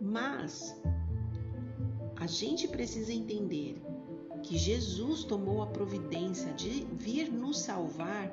Mas 0.00 0.80
a 2.16 2.26
gente 2.26 2.66
precisa 2.68 3.12
entender 3.12 3.82
que 4.42 4.56
Jesus 4.56 5.24
tomou 5.24 5.62
a 5.62 5.66
providência 5.66 6.52
de 6.54 6.86
vir 6.92 7.30
nos 7.30 7.58
salvar 7.58 8.32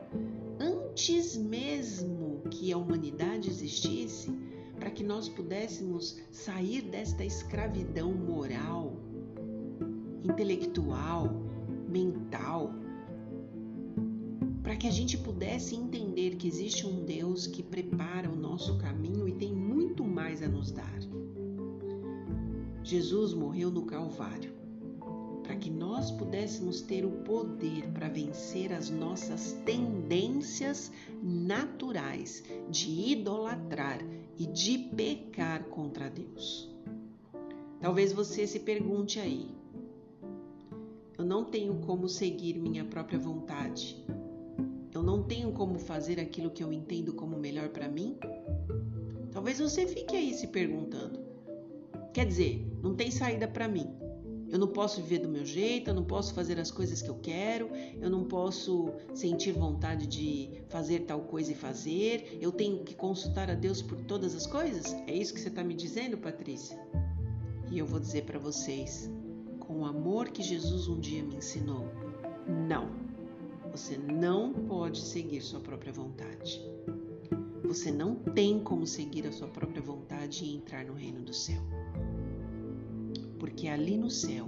antes 0.59 1.35
mesmo 1.35 2.26
que 2.47 2.71
a 2.71 2.77
humanidade 2.77 3.49
existisse, 3.49 4.31
para 4.79 4.89
que 4.89 5.03
nós 5.03 5.27
pudéssemos 5.27 6.19
sair 6.31 6.81
desta 6.81 7.25
escravidão 7.25 8.13
moral 8.13 8.95
intelectual, 10.23 11.29
mental, 11.87 12.73
para 14.61 14.75
que 14.75 14.87
a 14.87 14.91
gente 14.91 15.17
pudesse 15.17 15.75
entender 15.75 16.35
que 16.35 16.47
existe 16.47 16.85
um 16.85 17.05
Deus 17.05 17.47
que 17.47 17.63
prepara 17.63 18.29
o 18.29 18.35
nosso 18.35 18.77
caminho 18.77 19.27
e 19.27 19.33
tem 19.33 19.53
muito 19.53 20.03
mais 20.03 20.43
a 20.43 20.47
nos 20.47 20.71
dar. 20.71 20.99
Jesus 22.83 23.33
morreu 23.33 23.71
no 23.71 23.85
Calvário 23.85 24.56
para 25.47 25.55
que 25.55 25.69
nós 25.69 26.11
pudéssemos 26.11 26.81
ter 26.81 27.05
o 27.05 27.09
poder 27.09 27.87
para 27.93 28.09
vencer 28.09 28.73
as 28.73 28.89
nossas 28.89 29.53
tendências 29.65 30.91
naturais 31.23 32.43
de 32.69 33.13
idolatrar 33.13 34.05
e 34.37 34.45
de 34.45 34.77
pecar 34.77 35.63
contra 35.69 36.09
Deus. 36.09 36.69
Talvez 37.79 38.11
você 38.11 38.45
se 38.45 38.59
pergunte 38.59 39.21
aí: 39.21 39.47
eu 41.17 41.23
não 41.23 41.45
tenho 41.45 41.75
como 41.75 42.09
seguir 42.09 42.59
minha 42.59 42.83
própria 42.83 43.17
vontade. 43.17 44.03
Eu 44.93 45.01
não 45.01 45.23
tenho 45.23 45.53
como 45.53 45.79
fazer 45.79 46.19
aquilo 46.19 46.51
que 46.51 46.63
eu 46.63 46.73
entendo 46.73 47.13
como 47.13 47.37
melhor 47.37 47.69
para 47.69 47.87
mim. 47.87 48.17
Talvez 49.31 49.59
você 49.59 49.87
fique 49.87 50.13
aí 50.13 50.33
se 50.33 50.47
perguntando. 50.47 51.19
Quer 52.13 52.25
dizer, 52.25 52.67
não 52.83 52.95
tem 52.95 53.09
saída 53.11 53.47
para 53.47 53.67
mim. 53.69 54.06
Eu 54.49 54.57
não 54.57 54.67
posso 54.67 55.01
viver 55.01 55.19
do 55.19 55.27
meu 55.27 55.45
jeito, 55.45 55.89
eu 55.89 55.93
não 55.93 56.03
posso 56.03 56.33
fazer 56.33 56.59
as 56.59 56.71
coisas 56.71 57.01
que 57.01 57.09
eu 57.09 57.15
quero, 57.15 57.69
eu 57.99 58.09
não 58.09 58.23
posso 58.23 58.89
sentir 59.13 59.51
vontade 59.51 60.07
de 60.07 60.63
fazer 60.69 61.01
tal 61.01 61.21
coisa 61.21 61.51
e 61.51 61.55
fazer, 61.55 62.37
eu 62.39 62.51
tenho 62.51 62.83
que 62.83 62.95
consultar 62.95 63.49
a 63.49 63.55
Deus 63.55 63.81
por 63.81 63.99
todas 64.01 64.35
as 64.35 64.47
coisas? 64.47 64.93
É 65.05 65.13
isso 65.13 65.33
que 65.33 65.39
você 65.41 65.49
está 65.49 65.63
me 65.63 65.73
dizendo, 65.73 66.17
Patrícia? 66.17 66.79
E 67.69 67.77
eu 67.77 67.85
vou 67.85 67.99
dizer 67.99 68.23
para 68.23 68.39
vocês, 68.39 69.11
com 69.59 69.81
o 69.81 69.85
amor 69.85 70.29
que 70.29 70.41
Jesus 70.41 70.87
um 70.87 70.99
dia 70.99 71.21
me 71.21 71.35
ensinou: 71.35 71.85
não, 72.67 72.89
você 73.71 73.97
não 73.97 74.53
pode 74.53 75.01
seguir 75.01 75.41
sua 75.41 75.59
própria 75.59 75.91
vontade. 75.91 76.61
Você 77.65 77.91
não 77.91 78.15
tem 78.15 78.59
como 78.59 78.87
seguir 78.87 79.27
a 79.27 79.31
sua 79.31 79.49
própria 79.49 79.81
vontade 79.81 80.45
e 80.45 80.55
entrar 80.55 80.85
no 80.85 80.93
reino 80.93 81.21
do 81.21 81.33
céu 81.33 81.61
porque 83.39 83.67
ali 83.67 83.97
no 83.97 84.09
céu 84.09 84.47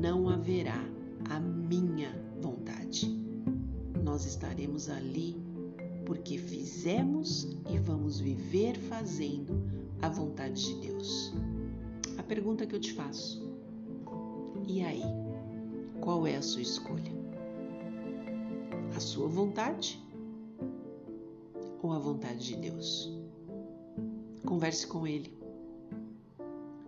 não 0.00 0.28
haverá 0.28 0.82
a 1.28 1.38
minha 1.38 2.14
vontade. 2.40 3.08
Nós 4.02 4.24
estaremos 4.24 4.88
ali 4.88 5.36
porque 6.04 6.38
fizemos 6.38 7.56
e 7.70 7.78
vamos 7.78 8.18
viver 8.18 8.76
fazendo 8.76 9.62
a 10.02 10.08
vontade 10.08 10.66
de 10.66 10.88
Deus. 10.88 11.32
A 12.18 12.22
pergunta 12.22 12.66
que 12.66 12.74
eu 12.74 12.80
te 12.80 12.92
faço: 12.92 13.48
e 14.66 14.82
aí? 14.82 15.02
Qual 16.00 16.26
é 16.26 16.36
a 16.36 16.42
sua 16.42 16.62
escolha? 16.62 17.12
A 18.96 19.00
sua 19.00 19.28
vontade 19.28 20.02
ou 21.82 21.92
a 21.92 21.98
vontade 21.98 22.38
de 22.38 22.56
Deus? 22.56 23.12
Converse 24.44 24.86
com 24.86 25.06
Ele. 25.06 25.39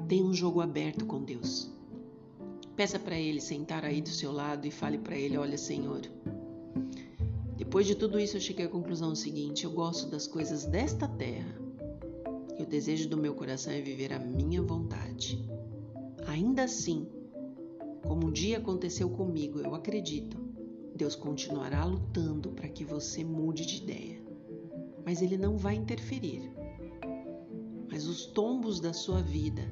Tenha 0.08 0.24
um 0.24 0.34
jogo 0.34 0.60
aberto 0.60 1.06
com 1.06 1.22
Deus. 1.22 1.70
Peça 2.76 2.98
para 2.98 3.18
Ele 3.18 3.40
sentar 3.40 3.84
aí 3.84 4.00
do 4.00 4.08
seu 4.08 4.32
lado 4.32 4.66
e 4.66 4.70
fale 4.70 4.98
para 4.98 5.16
Ele: 5.16 5.36
Olha, 5.36 5.56
Senhor, 5.56 6.02
depois 7.56 7.86
de 7.86 7.94
tudo 7.94 8.18
isso 8.18 8.36
eu 8.36 8.40
cheguei 8.40 8.66
à 8.66 8.68
conclusão 8.68 9.14
seguinte: 9.14 9.64
eu 9.64 9.70
gosto 9.70 10.10
das 10.10 10.26
coisas 10.26 10.64
desta 10.64 11.06
terra 11.06 11.56
e 12.58 12.62
o 12.62 12.66
desejo 12.66 13.08
do 13.08 13.16
meu 13.16 13.34
coração 13.34 13.72
é 13.72 13.80
viver 13.80 14.12
a 14.12 14.18
minha 14.18 14.60
vontade. 14.60 15.42
Ainda 16.26 16.64
assim, 16.64 17.08
como 18.06 18.26
um 18.26 18.32
dia 18.32 18.58
aconteceu 18.58 19.08
comigo, 19.10 19.60
eu 19.60 19.74
acredito, 19.74 20.38
Deus 20.94 21.14
continuará 21.14 21.84
lutando 21.84 22.50
para 22.50 22.68
que 22.68 22.84
você 22.84 23.24
mude 23.24 23.64
de 23.64 23.82
ideia. 23.82 24.22
Mas 25.04 25.22
Ele 25.22 25.36
não 25.36 25.56
vai 25.56 25.74
interferir. 25.74 26.50
Mas 27.90 28.06
os 28.06 28.26
tombos 28.26 28.80
da 28.80 28.92
sua 28.92 29.20
vida 29.22 29.62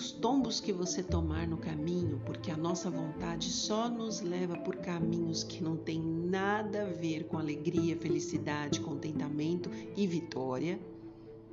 os 0.00 0.10
tombos 0.12 0.60
que 0.60 0.72
você 0.72 1.02
tomar 1.02 1.46
no 1.46 1.58
caminho, 1.58 2.22
porque 2.24 2.50
a 2.50 2.56
nossa 2.56 2.90
vontade 2.90 3.50
só 3.50 3.86
nos 3.86 4.22
leva 4.22 4.56
por 4.56 4.76
caminhos 4.76 5.44
que 5.44 5.62
não 5.62 5.76
tem 5.76 6.00
nada 6.00 6.86
a 6.86 6.90
ver 6.90 7.24
com 7.24 7.36
alegria, 7.36 7.94
felicidade, 7.98 8.80
contentamento 8.80 9.70
e 9.94 10.06
vitória. 10.06 10.80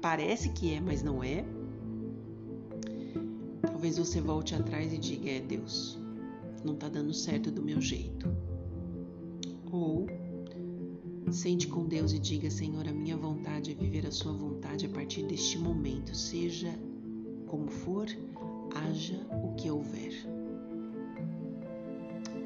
Parece 0.01 0.47
que 0.51 0.73
é, 0.73 0.79
mas 0.79 1.03
não 1.03 1.21
é. 1.21 1.43
Talvez 3.61 3.97
você 3.97 4.21
volte 4.21 4.55
atrás 4.55 4.93
e 4.93 4.97
diga: 4.97 5.29
É 5.29 5.41
Deus, 5.41 5.99
não 6.63 6.73
está 6.73 6.87
dando 6.87 7.13
certo 7.13 7.51
do 7.51 7.61
meu 7.61 7.81
jeito. 7.81 8.33
Ou 9.69 10.07
sente 11.31 11.67
com 11.67 11.85
Deus 11.85 12.13
e 12.13 12.19
diga: 12.19 12.49
Senhor, 12.49 12.87
a 12.87 12.93
minha 12.93 13.17
vontade 13.17 13.71
é 13.71 13.75
viver 13.75 14.07
a 14.07 14.11
Sua 14.11 14.31
vontade 14.31 14.85
a 14.85 14.89
partir 14.89 15.23
deste 15.23 15.57
momento, 15.57 16.15
seja 16.15 16.73
como 17.47 17.69
for, 17.71 18.07
haja 18.75 19.25
o 19.43 19.55
que 19.55 19.69
houver. 19.69 20.13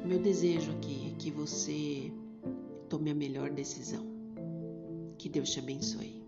Meu 0.04 0.18
desejo 0.18 0.72
aqui 0.72 1.12
é 1.12 1.16
que 1.18 1.30
você 1.30 2.12
tome 2.88 3.10
a 3.10 3.14
melhor 3.14 3.50
decisão. 3.50 4.04
Que 5.16 5.28
Deus 5.28 5.50
te 5.50 5.58
abençoe. 5.58 6.22